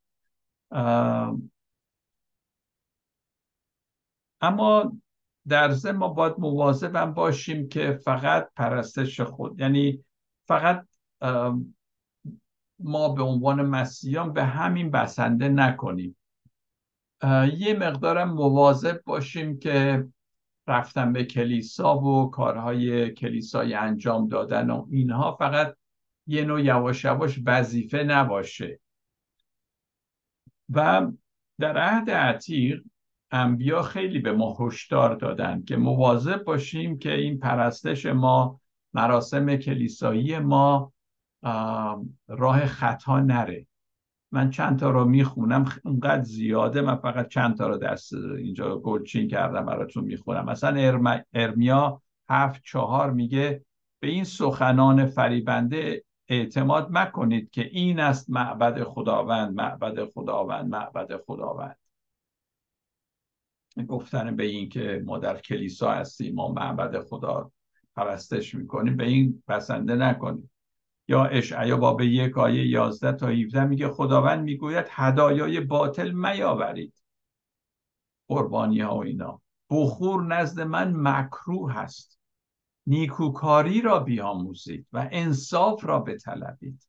اما 4.41 4.93
در 5.49 5.71
ضمن 5.71 5.97
ما 5.97 6.09
باید 6.09 6.35
مواظبم 6.39 7.15
باشیم 7.15 7.69
که 7.69 7.93
فقط 7.93 8.51
پرستش 8.57 9.21
خود 9.21 9.61
یعنی 9.61 10.05
فقط 10.47 10.87
ما 12.79 13.09
به 13.09 13.23
عنوان 13.23 13.63
مسیحیان 13.63 14.33
به 14.33 14.45
همین 14.45 14.91
بسنده 14.91 15.49
نکنیم. 15.49 16.17
یه 17.57 17.77
مقدارم 17.81 18.33
مواظب 18.33 19.03
باشیم 19.05 19.59
که 19.59 20.07
رفتن 20.67 21.13
به 21.13 21.25
کلیسا 21.25 21.99
و 21.99 22.31
کارهای 22.31 23.11
کلیسای 23.11 23.75
انجام 23.75 24.29
دادن 24.29 24.71
و 24.71 24.87
اینها 24.91 25.37
فقط 25.37 25.77
یه 26.27 26.45
نوع 26.45 26.63
یواش 26.63 27.05
یواش 27.05 27.41
وظیفه 27.47 28.05
نباشه. 28.05 28.81
و 30.71 31.11
در 31.61 31.79
عهد 31.79 32.11
عتیق 32.11 32.83
انبیا 33.33 33.83
خیلی 33.83 34.19
به 34.19 34.33
ما 34.33 34.57
هشدار 34.61 35.15
دادن 35.15 35.63
که 35.63 35.77
مواظب 35.77 36.45
باشیم 36.45 36.99
که 36.99 37.15
این 37.15 37.39
پرستش 37.39 38.07
ما 38.07 38.61
مراسم 38.95 39.57
کلیسایی 39.57 40.39
ما 40.39 40.93
راه 42.29 42.67
خطا 42.67 43.21
نره. 43.21 43.67
من 44.33 44.51
چند 44.51 44.79
تا 44.79 44.91
رو 44.91 45.05
می‌خونم 45.05 45.65
اونقدر 45.85 46.23
زیاده. 46.23 46.81
من 46.81 46.97
فقط 46.97 47.29
چند 47.29 47.57
تا 47.57 47.67
رو 47.67 47.77
دست 47.77 48.15
اینجا 48.15 48.79
گلچین 48.79 49.29
کردم 49.29 49.67
براتون 49.67 50.05
می‌خونم. 50.05 50.45
مثلا 50.45 51.01
ارمیا 51.35 52.03
هفت 52.29 52.63
چهار 52.65 53.11
میگه 53.11 53.65
به 54.03 54.09
این 54.09 54.25
سخنان 54.25 55.07
فریبنده 55.07 56.05
اعتماد 56.29 56.89
مکنید 56.91 57.51
که 57.51 57.69
این 57.73 58.01
است 58.01 58.31
معبد 58.31 58.83
خداوند 58.85 59.55
معبد 59.55 60.05
خداوند 60.05 60.71
معبد 60.71 61.17
خداوند. 61.27 61.77
گفتن 63.89 64.37
به 64.37 64.45
این 64.45 64.69
که 64.69 65.03
ما 65.05 65.19
در 65.19 65.41
کلیسا 65.41 65.93
هستیم 65.93 66.35
ما 66.35 66.53
معبد 66.53 67.01
خدا 67.01 67.53
پرستش 67.97 68.55
می‌کنیم 68.55 68.97
به 68.97 69.05
این 69.05 69.43
بسنده 69.49 69.95
نکنیم. 69.95 70.51
یا 71.09 71.25
اشعیا 71.25 71.77
باب 71.77 72.01
یک 72.01 72.39
آیه 72.39 72.67
11 72.67 73.13
تا 73.13 73.27
17 73.27 73.65
میگه 73.65 73.89
خداوند 73.89 74.45
می‌گوید 74.45 74.87
هدایای 74.91 75.61
باطل 75.61 76.11
میاورید 76.11 77.03
قربانی 78.29 78.81
ها 78.81 78.97
و 78.97 79.05
اینا. 79.05 79.41
بخور 79.71 80.27
نزد 80.27 80.61
من 80.61 80.93
مکروه 80.97 81.73
هست. 81.73 82.19
نیکوکاری 82.87 83.81
را 83.81 83.99
بیاموزید 83.99 84.87
و 84.93 85.09
انصاف 85.13 85.85
را 85.85 86.01
بطلبید. 86.01 86.89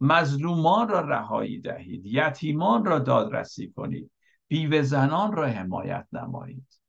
مظلومان 0.00 0.88
را 0.88 1.00
رهایی 1.00 1.60
دهید. 1.60 2.06
یتیمان 2.06 2.84
را 2.84 2.98
دادرسی 2.98 3.72
کنید. 3.76 4.10
بیوه 4.48 4.82
زنان 4.82 5.32
را 5.32 5.46
حمایت 5.46 6.06
نمایید. 6.12 6.80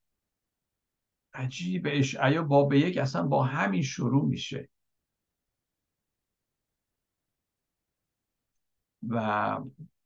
عجیب 1.33 1.87
اشعیا 1.91 2.43
باب 2.43 2.73
یک 2.73 2.97
اصلا 2.97 3.27
با 3.27 3.43
همین 3.43 3.81
شروع 3.81 4.25
میشه. 4.25 4.69
و 9.09 9.59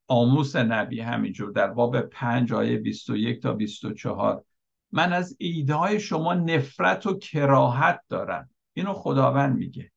آموس 0.08 0.56
نبی 0.56 1.02
همینجور 1.02 1.52
در 1.52 1.68
باب 1.68 2.02
پنج 2.02 2.54
آیه 2.54 2.78
21 2.78 3.42
تا 3.42 3.54
24 3.54 4.46
من 4.92 5.14
از 5.14 5.36
ایده 5.40 5.74
های 5.74 6.00
شما 6.00 6.34
نفرت 6.34 7.06
و 7.06 7.18
کراهت 7.18 8.02
دارم. 8.10 8.50
اینو 8.74 8.94
خداوند 8.94 9.58
میگه. 9.58 9.92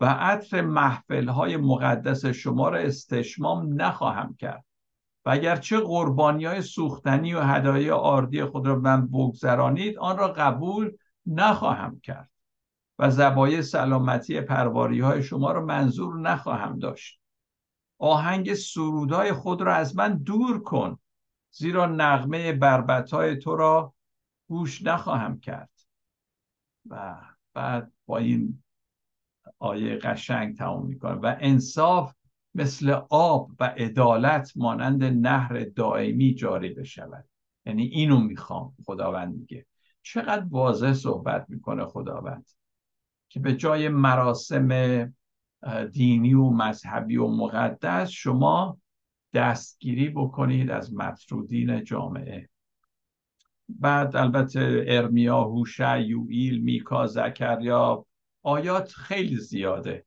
و 0.00 0.04
عطر 0.04 0.60
محفل 0.60 1.28
های 1.28 1.56
مقدس 1.56 2.26
شما 2.26 2.68
را 2.68 2.78
استشمام 2.78 3.82
نخواهم 3.82 4.34
کرد. 4.34 4.64
و 5.24 5.30
اگر 5.30 5.56
چه 5.56 5.80
قربانی 5.80 6.44
های 6.44 6.62
سوختنی 6.62 7.34
و 7.34 7.40
هدایای 7.40 7.90
آردی 7.90 8.44
خود 8.44 8.66
را 8.66 8.74
من 8.76 9.06
بگذرانید 9.06 9.98
آن 9.98 10.18
را 10.18 10.28
قبول 10.28 10.96
نخواهم 11.26 12.00
کرد 12.00 12.30
و 12.98 13.10
زبای 13.10 13.62
سلامتی 13.62 14.40
پرواری 14.40 15.00
های 15.00 15.22
شما 15.22 15.52
را 15.52 15.64
منظور 15.64 16.20
نخواهم 16.20 16.78
داشت. 16.78 17.20
آهنگ 17.98 18.54
سرودای 18.54 19.32
خود 19.32 19.62
را 19.62 19.74
از 19.74 19.96
من 19.96 20.18
دور 20.18 20.62
کن 20.62 20.98
زیرا 21.50 21.86
نغمه 21.86 22.52
بربت 22.52 23.34
تو 23.34 23.56
را 23.56 23.94
گوش 24.48 24.82
نخواهم 24.82 25.40
کرد. 25.40 25.70
و 26.90 27.16
بعد 27.54 27.92
با 28.06 28.18
این 28.18 28.62
آیه 29.58 29.96
قشنگ 29.96 30.56
تمام 30.56 30.86
می‌کنه 30.86 31.14
و 31.14 31.36
انصاف 31.40 32.14
مثل 32.54 32.90
آب 33.10 33.50
و 33.60 33.64
عدالت 33.64 34.52
مانند 34.56 35.04
نهر 35.04 35.64
دائمی 35.64 36.34
جاری 36.34 36.74
بشود. 36.74 37.24
یعنی 37.66 37.82
اینو 37.82 38.20
می‌خوام 38.20 38.74
خداوند 38.84 39.34
میگه. 39.34 39.66
چقدر 40.02 40.46
واضح 40.50 40.92
صحبت 40.92 41.46
می‌کنه 41.48 41.84
خداوند 41.84 42.50
که 43.28 43.40
به 43.40 43.56
جای 43.56 43.88
مراسم 43.88 45.12
دینی 45.92 46.34
و 46.34 46.50
مذهبی 46.50 47.16
و 47.16 47.28
مقدس 47.28 48.08
شما 48.08 48.78
دستگیری 49.34 50.08
بکنید 50.08 50.70
از 50.70 50.94
مطرودین 50.94 51.84
جامعه. 51.84 52.48
بعد 53.68 54.16
البته 54.16 54.84
ارمیا 54.88 55.42
هوشع 55.42 56.00
یوئیل 56.00 56.60
میکا 56.60 57.06
زکریا 57.06 58.06
آیات 58.42 58.92
خیلی 58.92 59.36
زیاده. 59.36 60.06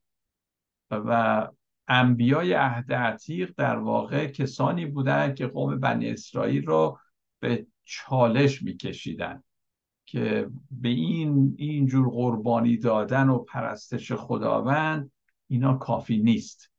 و 0.90 1.48
انبیای 1.88 2.52
عهد 2.52 2.92
عتیق 2.92 3.54
در 3.56 3.76
واقع 3.76 4.26
کسانی 4.26 4.86
بودند 4.86 5.34
که 5.34 5.46
قوم 5.46 5.80
بنی 5.80 6.10
اسرائیل 6.10 6.64
رو 6.64 6.98
به 7.40 7.66
چالش 7.84 8.62
میکشیدن 8.62 9.42
که 10.06 10.50
به 10.70 10.88
این 10.88 11.54
اینجور 11.58 12.08
قربانی 12.08 12.76
دادن 12.76 13.28
و 13.28 13.38
پرستش 13.38 14.12
خداوند 14.12 15.12
اینا 15.48 15.74
کافی 15.74 16.18
نیست. 16.18 16.70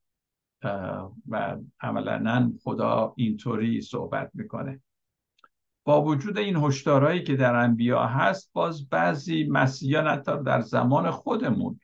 و 1.29 1.57
عملا 1.81 2.53
خدا 2.63 3.13
اینطوری 3.17 3.81
صحبت 3.81 4.31
می‌کنه. 4.33 4.81
با 5.83 6.03
وجود 6.03 6.37
این 6.37 6.55
هشدارهایی 6.55 7.23
که 7.23 7.35
در 7.35 7.55
انبیا 7.55 8.05
هست 8.05 8.49
باز 8.53 8.89
بعضی 8.89 9.43
مسیحیان 9.43 10.07
حتی 10.07 10.43
در 10.43 10.61
زمان 10.61 11.11
خودمون 11.11 11.79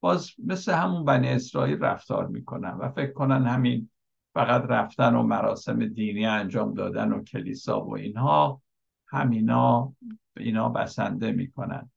باز 0.00 0.30
مثل 0.38 0.72
همون 0.72 1.04
بنی 1.04 1.28
اسرائیل 1.28 1.78
رفتار 1.78 2.26
می‌کنن 2.26 2.70
و 2.70 2.88
فکر 2.88 3.12
کنن 3.12 3.46
همین 3.46 3.90
فقط 4.34 4.64
رفتن 4.68 5.14
و 5.14 5.22
مراسم 5.22 5.86
دینی 5.86 6.26
انجام 6.26 6.74
دادن 6.74 7.12
و 7.12 7.24
کلیسا 7.24 7.84
و 7.84 7.96
اینها 7.96 8.62
همینا 9.08 9.94
اینا 10.36 10.68
بسنده 10.68 11.32
می‌کنن. 11.32 11.90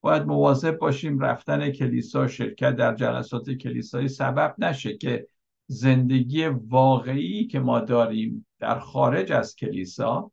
باید 0.00 0.22
مواظب 0.22 0.78
باشیم 0.78 1.18
رفتن 1.18 1.70
کلیسا 1.70 2.28
شرکت 2.28 2.76
در 2.76 2.94
جلسات 2.94 3.50
کلیسایی 3.50 4.08
سبب 4.08 4.54
نشه 4.58 4.96
که 4.96 5.26
زندگی 5.66 6.46
واقعی 6.46 7.46
که 7.46 7.60
ما 7.60 7.80
داریم 7.80 8.46
در 8.58 8.78
خارج 8.78 9.32
از 9.32 9.56
کلیسا 9.56 10.32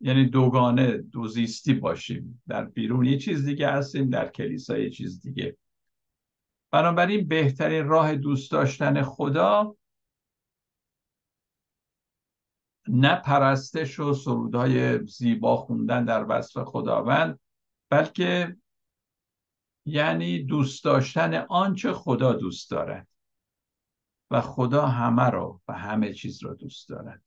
یعنی 0.00 0.24
دوگانه 0.24 0.96
دوزیستی 0.96 1.74
باشیم. 1.74 2.42
در 2.48 2.64
بیرون 2.64 3.04
یه 3.04 3.18
چیز 3.18 3.44
دیگه 3.44 3.70
هستیم 3.70 4.10
در 4.10 4.28
کلیسا 4.28 4.78
یه 4.78 4.90
چیز 4.90 5.22
دیگه. 5.22 5.56
بنابراین 6.70 7.28
بهترین 7.28 7.88
راه 7.88 8.16
دوست 8.16 8.52
داشتن 8.52 9.02
خدا 9.02 9.76
نه 12.88 13.16
پرستش 13.16 14.00
و 14.00 14.14
سرودهای 14.14 15.06
زیبا 15.06 15.56
خوندن 15.56 16.04
در 16.04 16.26
وصف 16.28 16.64
خداوند 16.64 17.40
بلکه 17.90 18.56
یعنی 19.86 20.42
دوست 20.42 20.84
داشتن 20.84 21.34
آنچه 21.34 21.92
خدا 21.92 22.32
دوست 22.32 22.70
دارد 22.70 23.08
و 24.30 24.40
خدا 24.40 24.86
همه 24.86 25.30
رو 25.30 25.60
و 25.68 25.72
همه 25.72 26.12
چیز 26.12 26.42
رو 26.42 26.54
دوست 26.54 26.88
دارد. 26.88 27.22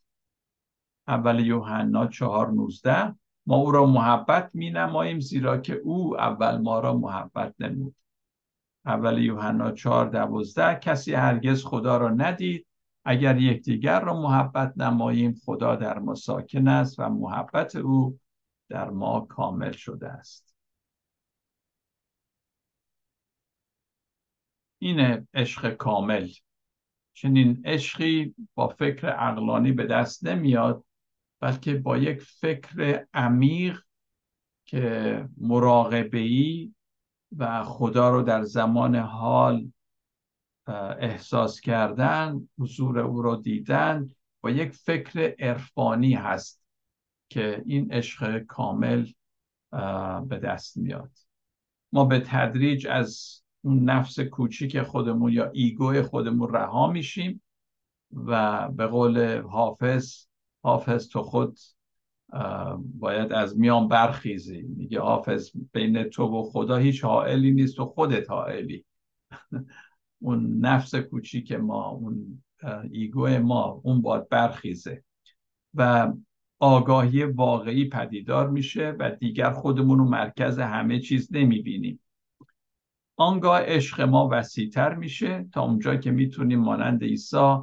اول 1.07 1.39
یوحنا 1.39 2.07
چهار 2.07 2.51
نوزده 2.51 3.15
ما 3.45 3.55
او 3.55 3.71
را 3.71 3.85
محبت 3.85 4.51
می 4.53 4.71
نماییم 4.71 5.19
زیرا 5.19 5.57
که 5.57 5.73
او 5.73 6.17
اول 6.21 6.57
ما 6.57 6.79
را 6.79 6.97
محبت 6.97 7.55
نمود. 7.59 7.95
اول 8.85 9.17
یوحنا 9.17 9.71
چهار 9.71 10.09
دوازده 10.09 10.79
کسی 10.79 11.13
هرگز 11.13 11.65
خدا 11.65 11.97
را 11.97 12.09
ندید. 12.09 12.67
اگر 13.05 13.37
یکدیگر 13.37 13.99
را 13.99 14.21
محبت 14.21 14.73
نماییم 14.77 15.33
خدا 15.45 15.75
در 15.75 15.99
ما 15.99 16.15
ساکن 16.15 16.67
است 16.67 16.99
و 16.99 17.09
محبت 17.09 17.75
او 17.75 18.19
در 18.69 18.89
ما 18.89 19.19
کامل 19.19 19.71
شده 19.71 20.09
است. 20.09 20.55
این 24.79 25.27
عشق 25.33 25.73
کامل. 25.73 26.29
چنین 27.13 27.61
عشقی 27.65 28.35
با 28.55 28.67
فکر 28.67 29.07
عقلانی 29.09 29.71
به 29.71 29.85
دست 29.85 30.25
نمیاد 30.25 30.85
بلکه 31.39 31.75
با 31.75 31.97
یک 31.97 32.21
فکر 32.21 33.05
عمیق 33.13 33.81
که 34.65 35.29
مراقبه‌ای 35.37 36.73
و 37.37 37.63
خدا 37.63 38.09
رو 38.09 38.21
در 38.21 38.43
زمان 38.43 38.95
حال 38.95 39.71
احساس 40.99 41.59
کردن 41.59 42.49
حضور 42.59 42.99
او 42.99 43.21
رو 43.21 43.35
دیدن 43.35 44.09
با 44.41 44.49
یک 44.49 44.71
فکر 44.71 45.35
عرفانی 45.39 46.13
هست 46.13 46.63
که 47.29 47.63
این 47.65 47.93
عشق 47.93 48.39
کامل 48.39 49.07
به 50.27 50.39
دست 50.43 50.77
میاد. 50.77 51.11
ما 51.91 52.05
به 52.05 52.19
تدریج 52.19 52.87
از 52.87 53.41
اون 53.61 53.83
نفس 53.83 54.19
کوچیک 54.19 54.81
خودمون 54.81 55.33
یا 55.33 55.49
ایگو 55.49 56.03
خودمون 56.03 56.53
رها 56.53 56.87
میشیم 56.87 57.41
و 58.13 58.67
به 58.69 58.87
قول 58.87 59.41
حافظ 59.41 60.25
حافظ 60.63 61.07
تو 61.07 61.23
خود 61.23 61.59
باید 62.99 63.33
از 63.33 63.59
میان 63.59 63.87
برخیزی. 63.87 64.61
میگه 64.61 64.99
حافظ 64.99 65.51
بین 65.73 66.03
تو 66.03 66.23
و 66.23 66.43
خدا 66.43 66.77
هیچ 66.77 67.03
حائلی 67.03 67.51
نیست 67.51 67.79
و 67.79 67.85
خودت 67.85 68.29
حائلی. 68.29 68.85
اون 70.21 70.59
نفس 70.59 70.95
کوچیک 70.95 71.51
ما 71.51 71.89
اون 71.89 72.43
ایگو 72.91 73.27
ما 73.27 73.81
اون 73.83 74.01
باید 74.01 74.29
برخیزه. 74.29 75.03
و 75.73 76.13
آگاهی 76.59 77.23
واقعی 77.23 77.89
پدیدار 77.89 78.49
میشه 78.49 78.95
و 78.99 79.11
دیگر 79.11 79.51
خودمون 79.51 79.99
رو 79.99 80.05
مرکز 80.05 80.59
همه 80.59 80.99
چیز 80.99 81.29
نمی‌بینیم. 81.31 81.99
آنگاه 83.15 83.61
عشق 83.61 84.01
ما 84.01 84.29
وسیعتر 84.31 84.95
میشه 84.95 85.49
تا 85.51 85.61
اونجا 85.61 85.95
که 85.95 86.11
می‌تونیم 86.11 86.59
مانند 86.59 87.03
عیسی 87.03 87.55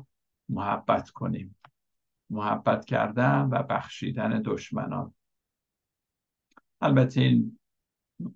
محبت 0.49 1.11
کنیم. 1.11 1.57
محبت 2.31 2.85
کردن 2.85 3.49
و 3.53 3.62
بخشیدن 3.62 4.43
دشمنان. 4.43 5.14
البته 6.81 7.20
این 7.20 7.59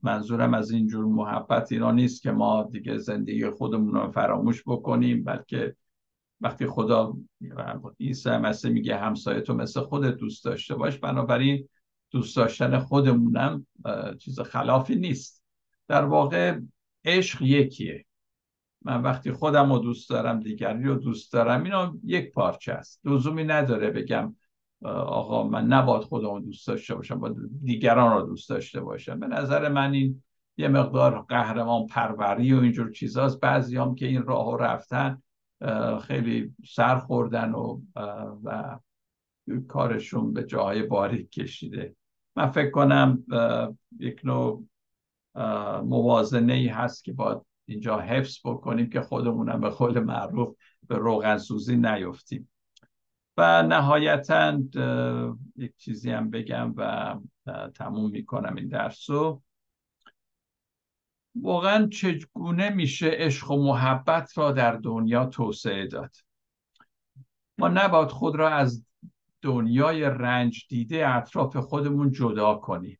منظورم 0.02 0.54
از 0.54 0.70
اینجور 0.70 1.04
محبت 1.04 1.72
اینا 1.72 1.90
نیست 1.92 2.22
که 2.22 2.30
ما 2.30 2.62
دیگه 2.62 2.98
زندگی 2.98 3.50
خودمون 3.50 3.94
رو 3.94 4.10
فراموش 4.10 4.62
بکنیم 4.66 5.24
بلکه 5.24 5.76
وقتی 6.40 6.66
خدا 6.66 7.16
عیسی 8.00 8.30
مسیح 8.30 8.70
میگه 8.70 8.96
همسایه 8.96 9.40
تو 9.40 9.54
مثل 9.54 9.80
خودت 9.80 10.14
دوست 10.16 10.44
داشته 10.44 10.74
باش 10.74 10.98
بنابراین 10.98 11.68
دوست 12.10 12.36
داشتن 12.36 12.78
خودمونم 12.78 13.66
چیز 14.18 14.40
خلافی 14.40 14.96
نیست. 14.96 15.44
در 15.88 16.04
واقع 16.04 16.58
عشق 17.04 17.42
یکیه. 17.42 18.04
من 18.84 19.02
وقتی 19.02 19.32
خودم 19.32 19.72
رو 19.72 19.78
دوست 19.78 20.10
دارم 20.10 20.40
دیگری 20.40 20.84
رو 20.84 20.94
دوست 20.94 21.32
دارم 21.32 21.62
اینا 21.64 21.96
یک 22.04 22.32
پارچه 22.32 22.72
است. 22.72 23.00
لزومی 23.04 23.44
نداره 23.44 23.90
بگم 23.90 24.36
آقا 24.84 25.48
من 25.48 25.66
نباید 25.66 26.02
خودم 26.02 26.30
رو 26.30 26.40
دوست 26.40 26.66
داشته 26.66 26.94
باشم 26.94 27.20
باید 27.20 27.36
دیگران 27.64 28.12
رو 28.12 28.26
دوست 28.26 28.50
داشته 28.50 28.80
باشم. 28.80 29.20
به 29.20 29.26
نظر 29.26 29.68
من 29.68 29.92
این 29.92 30.22
یه 30.56 30.68
مقدار 30.68 31.22
قهرمان 31.28 31.86
پروری 31.86 32.52
و 32.52 32.60
اینجور 32.60 32.90
چیزاست. 32.90 33.40
بعضی 33.40 33.76
هم 33.76 33.94
که 33.94 34.06
این 34.06 34.22
راه 34.22 34.58
رفتن 34.58 35.22
خیلی 36.02 36.54
سر 36.66 36.98
خوردن 36.98 37.52
و, 37.52 37.80
و 38.44 38.78
کارشون 39.68 40.32
به 40.32 40.44
جاهای 40.44 40.82
باریک 40.82 41.30
کشیده. 41.30 41.96
من 42.36 42.50
فکر 42.50 42.70
کنم 42.70 43.24
یک 43.98 44.20
نوع 44.24 44.64
موازنه 45.84 46.52
ای 46.52 46.66
هست 46.66 47.04
که 47.04 47.12
باید 47.12 47.38
اینجا 47.66 48.00
حفظ 48.00 48.38
بکنیم 48.44 48.90
که 48.90 49.00
خودمونم 49.00 49.60
به 49.60 49.70
قول 49.70 50.00
معروف 50.00 50.56
به 50.88 50.96
روغن 50.96 51.38
سوزی 51.38 51.76
نیفتیم. 51.76 52.50
و 53.36 53.62
نهایتا 53.62 54.58
یک 55.56 55.76
چیزی 55.76 56.10
هم 56.10 56.30
بگم 56.30 56.74
و 56.76 57.14
تموم 57.74 58.10
می‌کنم 58.10 58.54
این 58.56 58.68
درس 58.68 59.10
رو. 59.10 59.42
واقعا 61.34 61.88
چگونه 61.88 62.70
میشه 62.70 63.10
عشق 63.12 63.50
و 63.50 63.64
محبت 63.64 64.38
را 64.38 64.52
در 64.52 64.72
دنیا 64.72 65.26
توسعه 65.26 65.86
داد؟ 65.86 66.16
ما 67.58 67.68
نباید 67.68 68.08
خود 68.08 68.36
را 68.36 68.48
از 68.48 68.86
دنیای 69.42 70.02
رنج 70.02 70.66
دیده 70.68 71.08
اطراف 71.08 71.56
خودمون 71.56 72.12
جدا 72.12 72.54
کنیم. 72.54 72.98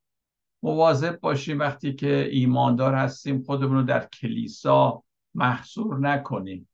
مواظب 0.64 1.20
باشیم 1.20 1.58
وقتی 1.58 1.94
که 1.94 2.28
ایماندار 2.32 2.94
هستیم 2.94 3.42
خودمون 3.42 3.76
رو 3.76 3.82
در 3.82 4.06
کلیسا 4.06 5.02
محصور 5.34 5.98
نکنیم 5.98 6.68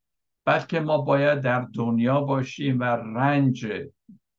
بلکه 0.44 0.80
ما 0.80 0.98
باید 0.98 1.40
در 1.40 1.60
دنیا 1.74 2.20
باشیم 2.20 2.80
و 2.80 2.84
رنج 2.84 3.66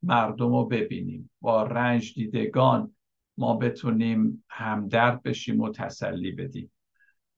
مردم 0.04 0.52
رو 0.52 0.66
ببینیم. 0.66 1.32
با 1.42 1.64
رنج 1.64 2.14
دیدگان 2.14 2.96
ما 3.38 3.58
بتونیم 3.58 4.44
همدرد 4.50 5.24
بشیم 5.24 5.62
و 5.62 5.70
تسلی 5.70 6.32
بدیم. 6.32 6.72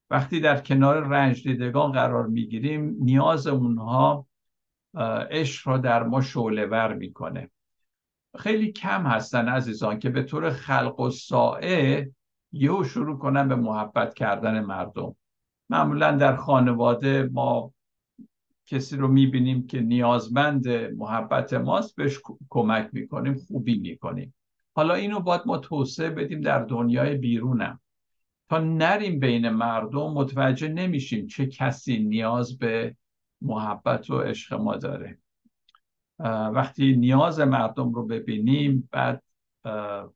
وقتی 0.09 0.39
در 0.39 0.59
کنار 0.59 1.07
رنج 1.07 1.43
دیدگان 1.43 1.91
قرار 1.91 2.27
می‌گیریم 2.27 2.95
نیاز 2.99 3.47
اونها 3.47 4.27
عشق 5.31 5.67
را 5.67 5.77
در 5.77 6.03
ما 6.03 6.21
شعله 6.21 6.65
ور 6.65 6.93
می‌کنه. 6.93 7.49
خیلی 8.39 8.71
کم 8.71 9.07
هستن 9.07 9.47
عزیزان 9.47 9.99
که 9.99 10.09
به 10.09 10.23
طور 10.23 10.49
خلق 10.49 10.99
و 10.99 11.09
سائه 11.09 12.11
یهو 12.51 12.83
شروع 12.83 13.17
کنن 13.17 13.47
به 13.47 13.55
محبت 13.55 14.13
کردن 14.13 14.59
مردم. 14.59 15.15
معمولا 15.69 16.11
در 16.11 16.35
خانواده 16.35 17.29
ما 17.31 17.73
کسی 18.65 18.97
رو 18.97 19.07
می‌بینیم 19.07 19.67
که 19.67 19.81
نیازمند 19.81 20.67
محبت 20.67 21.53
ماست 21.53 21.95
بهش 21.95 22.19
کمک 22.49 22.89
می‌کنیم 22.93 23.35
خوبی 23.47 23.79
می‌کنیم. 23.79 24.33
حالا 24.75 24.93
اینو 24.93 25.19
باید 25.19 25.41
ما 25.45 25.57
توسعه 25.57 26.09
بدیم 26.09 26.41
در 26.41 26.59
دنیای 26.59 27.15
بیرونم. 27.15 27.79
تا 28.49 28.59
نریم 28.59 29.19
بین 29.19 29.49
مردم 29.49 30.13
متوجه 30.13 30.67
نمیشیم 30.67 31.27
چه 31.27 31.47
کسی 31.47 31.99
نیاز 31.99 32.57
به 32.57 32.95
محبت 33.41 34.09
و 34.09 34.19
عشق 34.19 34.53
ما 34.53 34.75
داره. 34.77 35.22
وقتی 36.53 36.95
نیاز 36.95 37.39
مردم 37.39 37.93
رو 37.93 38.05
ببینیم 38.05 38.89
بعد 38.91 39.23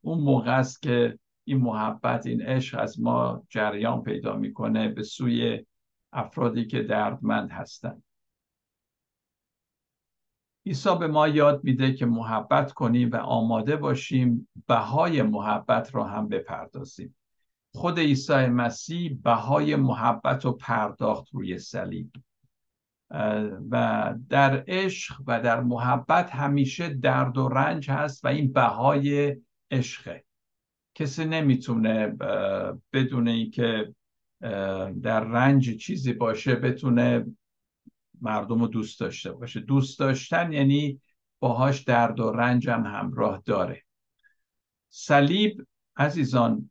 اون 0.02 0.20
موقع 0.20 0.60
است 0.60 0.82
که 0.82 1.20
این 1.44 1.58
محبت 1.58 2.26
این 2.26 2.42
عشق 2.42 2.80
از 2.80 3.00
ما 3.00 3.44
جریان 3.50 4.02
پیدا 4.04 4.36
می‌کنه 4.36 4.90
به 4.90 5.04
سوی 5.04 5.66
افرادی 6.14 6.68
که 6.68 6.84
دردمند 6.84 7.52
هستند. 7.52 8.04
عیسی 10.66 10.96
به 11.00 11.08
ما 11.08 11.28
یاد 11.28 11.64
میده 11.64 11.94
که 11.94 12.06
محبت 12.06 12.72
کنیم 12.74 13.12
و 13.12 13.16
آماده 13.16 13.76
باشیم 13.76 14.50
بهای 14.68 15.22
محبت 15.22 15.96
را 15.96 16.04
هم 16.04 16.28
بپردازیم. 16.28 17.16
خود 17.74 18.00
عیسی 18.00 18.34
مسیح 18.34 19.20
بهای 19.24 19.76
محبت 19.76 20.46
رو 20.46 20.52
پرداخت 20.52 21.28
روی 21.34 21.60
صلیب. 21.60 22.12
و 23.72 24.16
در 24.30 24.64
عشق 24.68 25.22
و 25.28 25.42
در 25.42 25.62
محبت 25.62 26.36
همیشه 26.36 26.90
درد 26.90 27.38
و 27.38 27.48
رنج 27.48 27.92
هست 27.92 28.26
و 28.26 28.28
این 28.28 28.54
بهای 28.54 29.38
عشقه. 29.72 30.24
کسی 30.96 31.26
نمی‌تونه 31.26 32.08
بدون 32.94 33.28
اینکه 33.28 33.96
در 35.02 35.24
رنج 35.24 35.78
چیزی 35.78 36.14
باشه 36.14 36.56
بتونه 36.56 37.26
مردم 38.22 38.62
رو 38.62 38.68
دوست 38.68 39.00
داشته 39.00 39.32
باشه. 39.32 39.60
دوست 39.60 40.00
داشتن 40.00 40.54
یعنی 40.54 41.02
باهاش 41.40 41.82
درد 41.82 42.20
و 42.20 42.32
رنج 42.32 42.70
هم 42.70 42.86
همراه 42.86 43.42
داره. 43.46 43.84
صلیب 44.90 45.68
عزیزان 45.98 46.70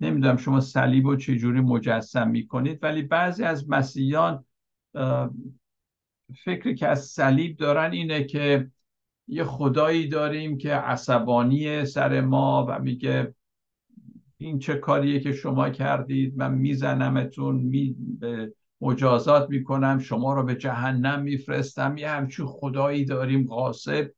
نمی‌دونم 0.00 0.36
شما 0.36 0.60
صلیب 0.60 1.06
رو 1.06 1.16
چجوری 1.16 1.60
مجسم 1.60 2.28
می‌کنید 2.28 2.78
ولی 2.82 3.02
بعضی 3.02 3.44
از 3.44 3.70
مسیحیان 3.70 4.44
فکری 6.44 6.74
که 6.74 6.88
از 6.88 7.04
صلیب 7.04 7.56
دارن 7.56 7.92
اینه 7.92 8.24
که 8.24 8.70
یه 9.28 9.44
خدایی 9.44 10.08
داریم 10.08 10.58
که 10.58 10.74
عصبانی 10.74 11.84
سر 11.84 12.20
ما 12.20 12.66
و 12.68 12.78
میگه 12.78 13.34
این 14.36 14.58
چه 14.58 14.74
کاریه 14.74 15.20
که 15.20 15.32
شما 15.32 15.70
کردید؟ 15.70 16.36
من 16.36 16.54
میزنمتون 16.54 17.56
می 17.56 17.96
مجازات 18.80 19.50
می‌کنم 19.50 19.98
شما 19.98 20.34
رو 20.34 20.42
به 20.42 20.56
جهنم 20.56 21.22
میفرستم. 21.22 21.96
یه 21.98 22.10
همچون 22.10 22.46
خدایی 22.46 23.04
داریم 23.04 23.46
غاصب. 23.46 24.10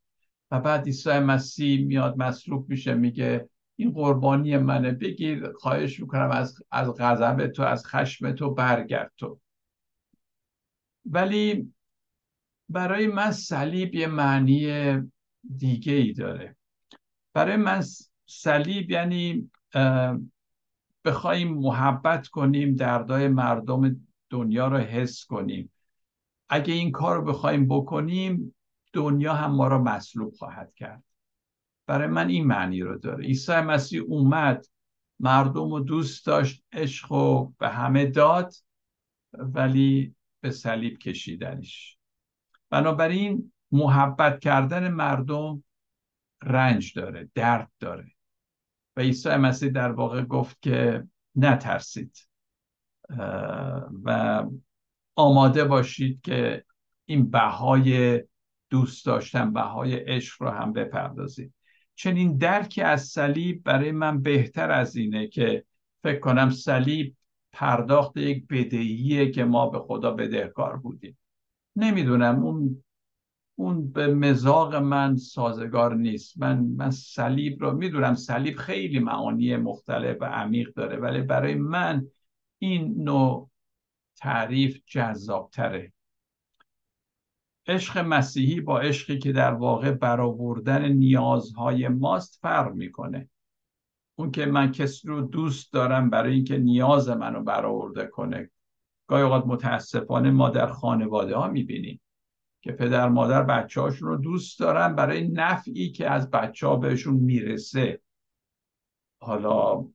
و 0.50 0.60
بعد 0.60 0.86
عیسی 0.86 1.18
مسیح 1.18 1.86
میاد 1.86 2.16
مصلوب 2.16 2.68
میشه 2.68 2.94
میگه 2.94 3.48
این 3.76 3.92
قربانی 3.92 4.56
منه. 4.56 4.92
بگیر 4.92 5.52
خواهش 5.52 6.00
می‌کنم 6.00 6.30
از 6.30 6.62
از 6.70 6.94
غضب 6.98 7.46
تو 7.46 7.62
از 7.62 7.86
خشم 7.86 8.32
تو 8.32 8.54
برگرد 8.54 9.12
تو. 9.16 9.40
ولی 11.04 11.72
برای 12.70 13.06
من 13.06 13.32
صلیب 13.32 13.94
یه 13.94 14.06
معنی 14.06 14.68
دیگه 15.56 15.92
ای 15.92 16.12
داره. 16.12 16.56
برای 17.32 17.56
من 17.56 17.82
صلیب 18.26 18.90
یعنی 18.90 19.50
بخوایم 21.04 21.54
محبت 21.54 22.28
کنیم 22.28 22.74
دردای 22.74 23.28
مردم 23.28 24.06
دنیا 24.30 24.68
رو 24.68 24.76
حس 24.76 25.24
کنیم. 25.24 25.72
اگه 26.48 26.74
این 26.74 26.90
کار 26.90 27.16
رو 27.16 27.24
بخوایم 27.24 27.68
بکنیم 27.68 28.54
دنیا 28.92 29.34
هم 29.34 29.54
ما 29.54 29.68
رو 29.68 29.82
مصلوب 29.82 30.34
خواهد 30.34 30.74
کرد. 30.74 31.04
برای 31.86 32.08
من 32.08 32.28
این 32.28 32.46
معنی 32.46 32.80
رو 32.80 32.98
داره. 32.98 33.24
عیسی 33.24 33.52
مسیح 33.52 34.02
اومد 34.02 34.66
مردم 35.20 35.70
رو 35.70 35.80
دوست 35.80 36.26
داشت 36.26 36.64
عشق 36.72 37.12
و 37.12 37.52
به 37.58 37.68
همه 37.68 38.06
داد 38.06 38.54
ولی 39.32 40.14
به 40.40 40.50
صلیب 40.50 40.98
کشیدنش. 40.98 41.99
بنابراین 42.70 43.52
محبت 43.72 44.40
کردن 44.40 44.88
مردم 44.88 45.64
رنج 46.42 46.98
داره 46.98 47.30
درد 47.34 47.70
داره. 47.80 48.12
و 48.96 49.00
عیسی 49.00 49.28
مسیح 49.28 49.70
در 49.70 49.92
واقع 49.92 50.22
گفت 50.22 50.62
که 50.62 51.04
نترسید. 51.36 52.28
و 54.04 54.44
آماده 55.16 55.64
باشید 55.64 56.20
که 56.20 56.64
این 57.04 57.30
بهای 57.30 58.22
دوست 58.70 59.06
داشتن 59.06 59.52
بهای 59.52 59.94
عشق 59.94 60.42
رو 60.42 60.50
هم 60.50 60.72
بپردازید. 60.72 61.54
چنین 61.94 62.36
درکی 62.36 62.82
از 62.82 63.04
صلیب 63.04 63.62
برای 63.62 63.92
من 63.92 64.22
بهتر 64.22 64.70
از 64.70 64.96
اینه 64.96 65.26
که 65.26 65.64
فکر 66.02 66.18
کنم 66.18 66.50
صلیب 66.50 67.16
پرداخت 67.52 68.16
یک 68.16 68.46
بدهیه 68.46 69.30
که 69.30 69.44
ما 69.44 69.70
به 69.70 69.78
خدا 69.78 70.10
بدهکار 70.10 70.76
بودیم. 70.76 71.18
نمی‌دونم. 71.80 72.42
اون 72.42 72.84
اون 73.58 73.92
به 73.92 74.14
مزاق 74.14 74.74
من 74.74 75.16
سازگار 75.16 75.94
نیست. 75.94 76.38
من 76.38 76.60
من 76.60 76.90
صلیب 76.90 77.62
رو 77.62 77.72
می‌دونم. 77.72 78.14
صلیب 78.14 78.56
خیلی 78.56 78.98
معانی 78.98 79.56
مختلف 79.56 80.16
و 80.20 80.24
عمیق 80.24 80.72
داره 80.74 80.96
ولی 80.96 81.20
برای 81.22 81.54
من 81.54 82.06
این 82.58 83.02
نوع 83.02 83.50
تعریف 84.16 84.80
جذابتره. 84.86 85.92
عشق 87.66 87.98
مسیحی 87.98 88.60
با 88.60 88.80
عشقی 88.80 89.18
که 89.18 89.32
در 89.32 89.52
واقع 89.52 89.90
برآوردن 89.90 90.88
نیازهای 90.88 91.88
ماست 91.88 92.38
فرق 92.42 92.74
می‌کنه. 92.74 93.28
اون 94.18 94.30
که 94.30 94.46
من 94.46 94.72
کسی 94.72 95.08
رو 95.08 95.20
دوست 95.20 95.72
دارم 95.72 96.10
برای 96.10 96.34
اینکه 96.34 96.58
نیاز 96.58 97.08
منو 97.08 97.42
برآورده 97.42 98.06
کنه. 98.06 98.50
گاهی 99.10 99.22
اوقات 99.22 99.46
متاسفانه 99.46 100.30
ما 100.30 100.50
در 100.50 100.66
خانواده 100.66 101.36
ها 101.36 101.48
می‌بینیم 101.48 102.00
که 102.62 102.72
پدر 102.72 103.08
مادر 103.08 103.42
بچه 103.42 103.80
رو 103.80 104.16
دوست 104.16 104.60
دارن 104.60 104.94
برای 104.94 105.28
نفعی 105.28 105.92
که 105.92 106.10
از 106.10 106.30
بچه 106.30 106.66
ها 106.66 106.76
بهشون 106.76 107.14
می‌رسه. 107.14 108.00
حالا 109.22 109.88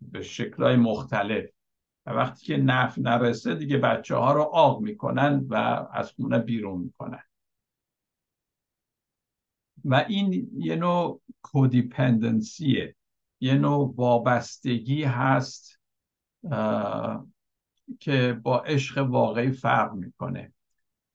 به 0.00 0.22
شکلهای 0.22 0.76
مختلف. 0.76 1.44
و 2.06 2.10
وقتی 2.10 2.46
که 2.46 2.56
نفع 2.56 3.00
نرسه 3.00 3.54
دیگه 3.54 3.78
بچه 3.78 4.16
ها 4.16 4.32
رو 4.32 4.42
آق 4.42 4.80
می‌کنن 4.80 5.46
و 5.48 5.54
از 5.92 6.12
خونه 6.12 6.38
بیرون 6.38 6.80
می‌کنن. 6.80 7.22
و 9.84 9.94
این 10.08 10.50
یه 10.56 10.76
نوع 10.76 11.20
کودیپندنسیه 11.42 12.96
یه 13.40 13.54
نوع 13.54 13.94
وابستگی 13.96 15.04
هست 15.04 15.80
که 18.00 18.40
با 18.42 18.60
عشق 18.60 18.98
واقعی 18.98 19.50
فرق 19.50 19.92
می‌کنه. 19.92 20.52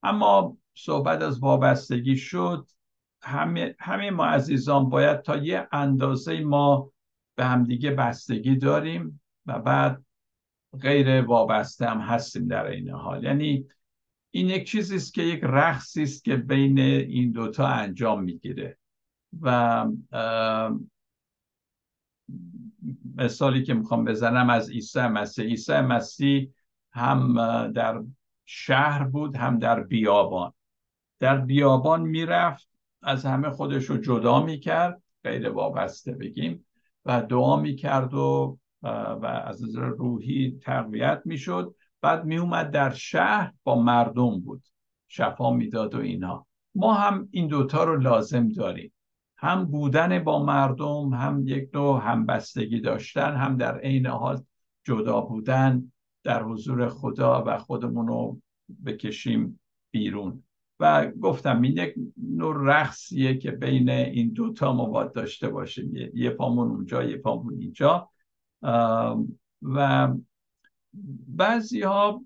اما 0.04 0.58
صحبت 0.76 1.22
از 1.22 1.40
وابستگی 1.40 2.18
شد 2.18 2.68
همه, 3.22 3.76
همه 3.80 4.12
ما 4.12 4.26
عزیزان 4.26 4.90
باید 4.90 5.22
تا 5.22 5.38
یه 5.38 5.68
اندازه 5.72 6.40
ما 6.40 6.92
به 7.36 7.46
همدیگه 7.46 7.92
بستگی 7.92 8.56
داریم 8.56 9.22
و 9.46 9.60
بعد 9.60 10.04
غیر 10.82 11.22
وابسته 11.22 11.86
هم 11.86 12.00
هستیم 12.00 12.48
در 12.48 12.66
این 12.66 12.90
حال. 12.90 13.24
یعنی 13.24 13.66
این 14.32 14.50
یک 14.50 14.68
چیزی 14.68 14.96
است 14.96 15.14
که 15.14 15.22
یک 15.22 15.40
رقصی 15.44 16.04
است 16.04 16.24
که 16.24 16.36
بین 16.36 16.80
این 16.80 17.32
دوتا 17.32 17.68
انجام 17.68 18.24
می‌گیره. 18.24 18.78
و 19.42 19.86
مثالی 23.16 23.64
که 23.64 23.74
می‌خوام 23.74 24.06
بزنم 24.06 24.50
از 24.50 24.70
عیسی 24.70 25.00
مسیح. 25.00 25.46
عیسی 25.46 25.74
مسیح 25.74 26.50
هم 26.94 27.34
در 27.72 28.04
شهر 28.46 29.04
بود 29.04 29.36
هم 29.36 29.60
در 29.60 29.84
بیابان. 29.84 30.54
در 31.20 31.38
بیابان 31.38 32.02
می‌رفت 32.02 32.70
از 33.02 33.26
همه 33.26 33.50
خودش 33.50 33.86
رو 33.86 33.98
جدا 33.98 34.44
می‌کرد 34.44 35.02
غیر 35.24 35.50
وابسته 35.50 36.12
بگیم 36.12 36.66
و 37.06 37.22
دعا 37.22 37.56
می‌کرد 37.56 38.14
و 38.14 38.58
و 38.84 39.44
از 39.46 39.64
نظر 39.64 39.86
روحی 39.86 40.60
تقویت 40.62 41.22
می‌شد. 41.26 41.76
بعد 42.02 42.26
میومد 42.26 42.72
در 42.72 42.90
شهر 42.90 43.54
با 43.64 43.82
مردم 43.82 44.40
بود. 44.40 44.64
شفا 45.08 45.54
می‌داد 45.54 45.96
و 45.96 46.00
اینا. 46.00 46.46
ما 46.76 46.94
هم 46.94 47.28
این 47.32 47.48
دوتا 47.48 47.84
رو 47.84 48.00
لازم 48.00 48.50
داریم. 48.50 48.94
هم 49.38 49.66
بودن 49.66 50.24
با 50.24 50.44
مردم 50.44 51.14
هم 51.14 51.44
یک 51.48 51.70
نوع 51.74 52.02
همبستگی 52.04 52.82
داشتن 52.82 53.36
هم 53.36 53.58
در 53.58 53.78
عین 53.78 54.06
حال 54.06 54.42
جدا 54.84 55.22
بودن. 55.22 55.92
در 56.24 56.44
حضور 56.44 56.90
خدا 56.90 57.44
و 57.48 57.58
خودمون 57.58 58.08
رو 58.08 58.40
بکشیم 58.86 59.60
بیرون. 59.92 60.44
و 60.80 61.12
گفتم 61.22 61.62
این 61.62 61.78
یک 61.78 61.96
نوع 62.18 62.56
رقصیه 62.60 63.38
که 63.38 63.52
بین 63.52 63.90
این 63.90 64.34
دوتا 64.34 64.74
ما 64.74 64.86
باید 64.86 65.12
داشته 65.12 65.50
باشیم. 65.50 65.94
یه 66.14 66.30
پامون 66.30 66.68
اونجا 66.68 67.04
یه 67.04 67.18
پامون 67.18 67.54
اینجا. 67.60 68.10
و 69.62 70.14
بعضی 71.28 71.82
ها 71.82 72.24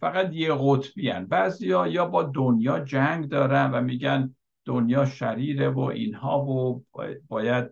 فقط 0.00 0.32
یه 0.32 0.54
قطبی 0.60 1.08
هن. 1.08 1.26
بعضی 1.26 1.72
ها 1.72 1.88
یا 1.88 2.06
با 2.06 2.22
دنیا 2.22 2.80
جنگ 2.80 3.28
دارن 3.28 3.70
و 3.70 3.80
میگن 3.80 4.34
دنیا 4.64 5.04
شریره 5.04 5.68
و 5.68 5.80
اینها 5.80 6.44
و 6.44 6.84
باید 7.28 7.70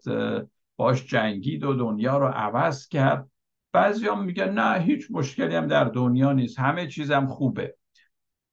باش 0.77 1.07
جنگید 1.07 1.65
و 1.65 1.75
دنیا 1.75 2.19
رو 2.19 2.27
عوض 2.27 2.89
کرد. 2.89 3.31
بعضی 3.73 4.07
هم 4.07 4.25
میگن 4.25 4.53
نه 4.53 4.81
هیچ 4.81 5.07
مشکلی 5.11 5.57
هم 5.57 5.67
در 5.67 5.85
دنیا 5.85 6.33
نیست 6.33 6.59
همه 6.59 6.87
چیزم 6.87 7.27
خوبه. 7.27 7.77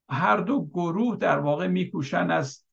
هر 0.09 0.37
دو 0.37 0.65
گروه 0.65 1.17
در 1.17 1.39
واقع 1.39 1.67
میکوشن 1.67 2.31
از 2.31 2.65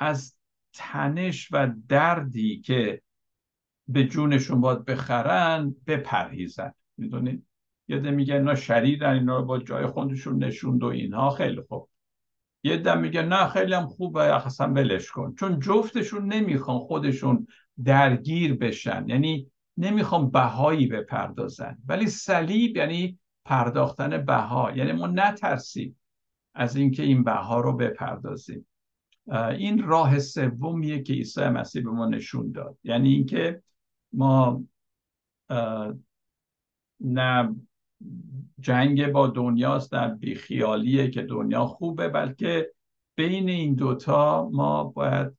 از 0.00 0.36
تنش 0.72 1.48
و 1.52 1.72
دردی 1.88 2.60
که 2.60 3.02
به 3.88 4.04
جونشون 4.04 4.60
باید 4.60 4.84
بخرن 4.84 5.74
بپرهیزن. 5.86 6.72
می‌دونید 6.96 7.46
یاده 7.88 8.10
میگن 8.10 8.34
اینا 8.34 8.54
شریرن 8.54 9.14
اینا 9.14 9.38
رو 9.38 9.44
با 9.44 9.58
جای 9.58 9.86
خودشون 9.86 10.44
نشوند 10.44 10.82
و 10.82 10.86
اینها. 10.86 11.30
خیلی 11.30 11.60
خوب. 11.68 11.88
یه 12.62 12.76
دم 12.76 13.00
میگه 13.00 13.22
نه 13.22 13.48
خیلی 13.48 13.74
هم 13.74 13.86
خوبه 13.86 14.46
اصلا 14.46 14.72
ولش 14.72 15.10
کن. 15.10 15.34
چون 15.38 15.60
جفتشون 15.60 16.32
نمی‌خوان 16.32 16.78
خودشون 16.78 17.46
درگیر 17.84 18.54
بشن. 18.54 19.04
یعنی 19.08 19.50
نمی‌خوان 19.78 20.30
بهایی 20.30 20.86
بپردازن. 20.86 21.78
ولی 21.86 22.06
صلیب 22.06 22.76
یعنی 22.76 23.18
پرداختن 23.44 24.24
بها. 24.24 24.72
یعنی 24.76 24.92
ما 24.92 25.06
نترسیم 25.06 26.00
از 26.54 26.76
اینکه 26.76 27.02
این 27.02 27.24
بها 27.24 27.60
رو 27.60 27.76
بپردازیم. 27.76 28.66
این 29.58 29.82
راه 29.82 30.18
سومیه 30.18 31.02
که 31.02 31.12
عیسی 31.12 31.48
مسیح 31.48 31.84
به 31.84 31.90
ما 31.90 32.06
نشون 32.06 32.52
داد. 32.52 32.78
یعنی 32.84 33.08
اینکه 33.08 33.62
ما 34.12 34.64
نه 37.00 37.56
جنگ 38.60 39.12
با 39.12 39.26
دنیاست 39.26 39.94
نه 39.94 40.14
بیخیالیه 40.14 41.10
که 41.10 41.22
دنیا 41.22 41.66
خوبه 41.66 42.08
بلکه 42.08 42.72
بین 43.14 43.48
این 43.48 43.74
دوتا 43.74 44.50
ما 44.52 44.84
باید 44.84 45.32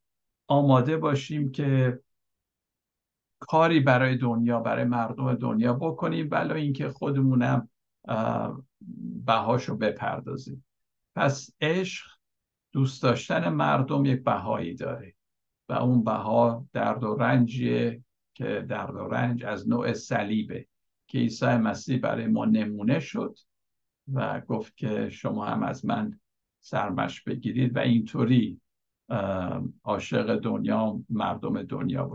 آماده 0.48 0.98
باشیم 0.98 1.52
که 1.52 2.00
کاری 3.40 3.80
برای 3.80 4.18
دنیا 4.18 4.60
برای 4.60 4.84
مردم 4.84 5.34
دنیا 5.34 5.74
بکنیم 5.74 6.28
ولی 6.32 6.54
اینکه 6.54 6.90
خودمونم 6.90 7.70
بهاشو 9.26 9.78
بپردازیم. 9.78 10.66
پس 11.16 11.50
عشق 11.62 12.06
دوست 12.72 13.04
داشتن 13.04 13.50
مردم 13.50 14.06
یک 14.06 14.24
بهایی 14.24 14.76
داره 14.76 15.16
و 15.70 15.74
اون 15.74 16.04
بها 16.04 16.66
درد 16.74 17.04
و 17.04 17.16
رنجیه 17.16 18.04
که 18.34 18.66
درد 18.70 18.96
و 18.96 19.08
رنج 19.08 19.46
از 19.46 19.70
نوع 19.70 19.94
صلیبه 19.94 20.68
که 21.08 21.18
عیسی 21.18 21.46
مسیح 21.46 22.00
برای 22.00 22.28
ما 22.28 22.46
نمونه 22.46 23.00
شد 23.00 23.38
و 24.14 24.42
گفت 24.42 24.78
که 24.78 25.10
شما 25.10 25.46
هم 25.46 25.64
از 25.64 25.86
من 25.86 26.20
سرمش 26.60 27.22
بگیرید 27.22 27.76
و 27.76 27.80
اینطوری 27.80 28.62
عاشق 29.84 30.36
دنیا 30.36 31.00
مردم 31.10 31.64
دنیا 31.64 32.06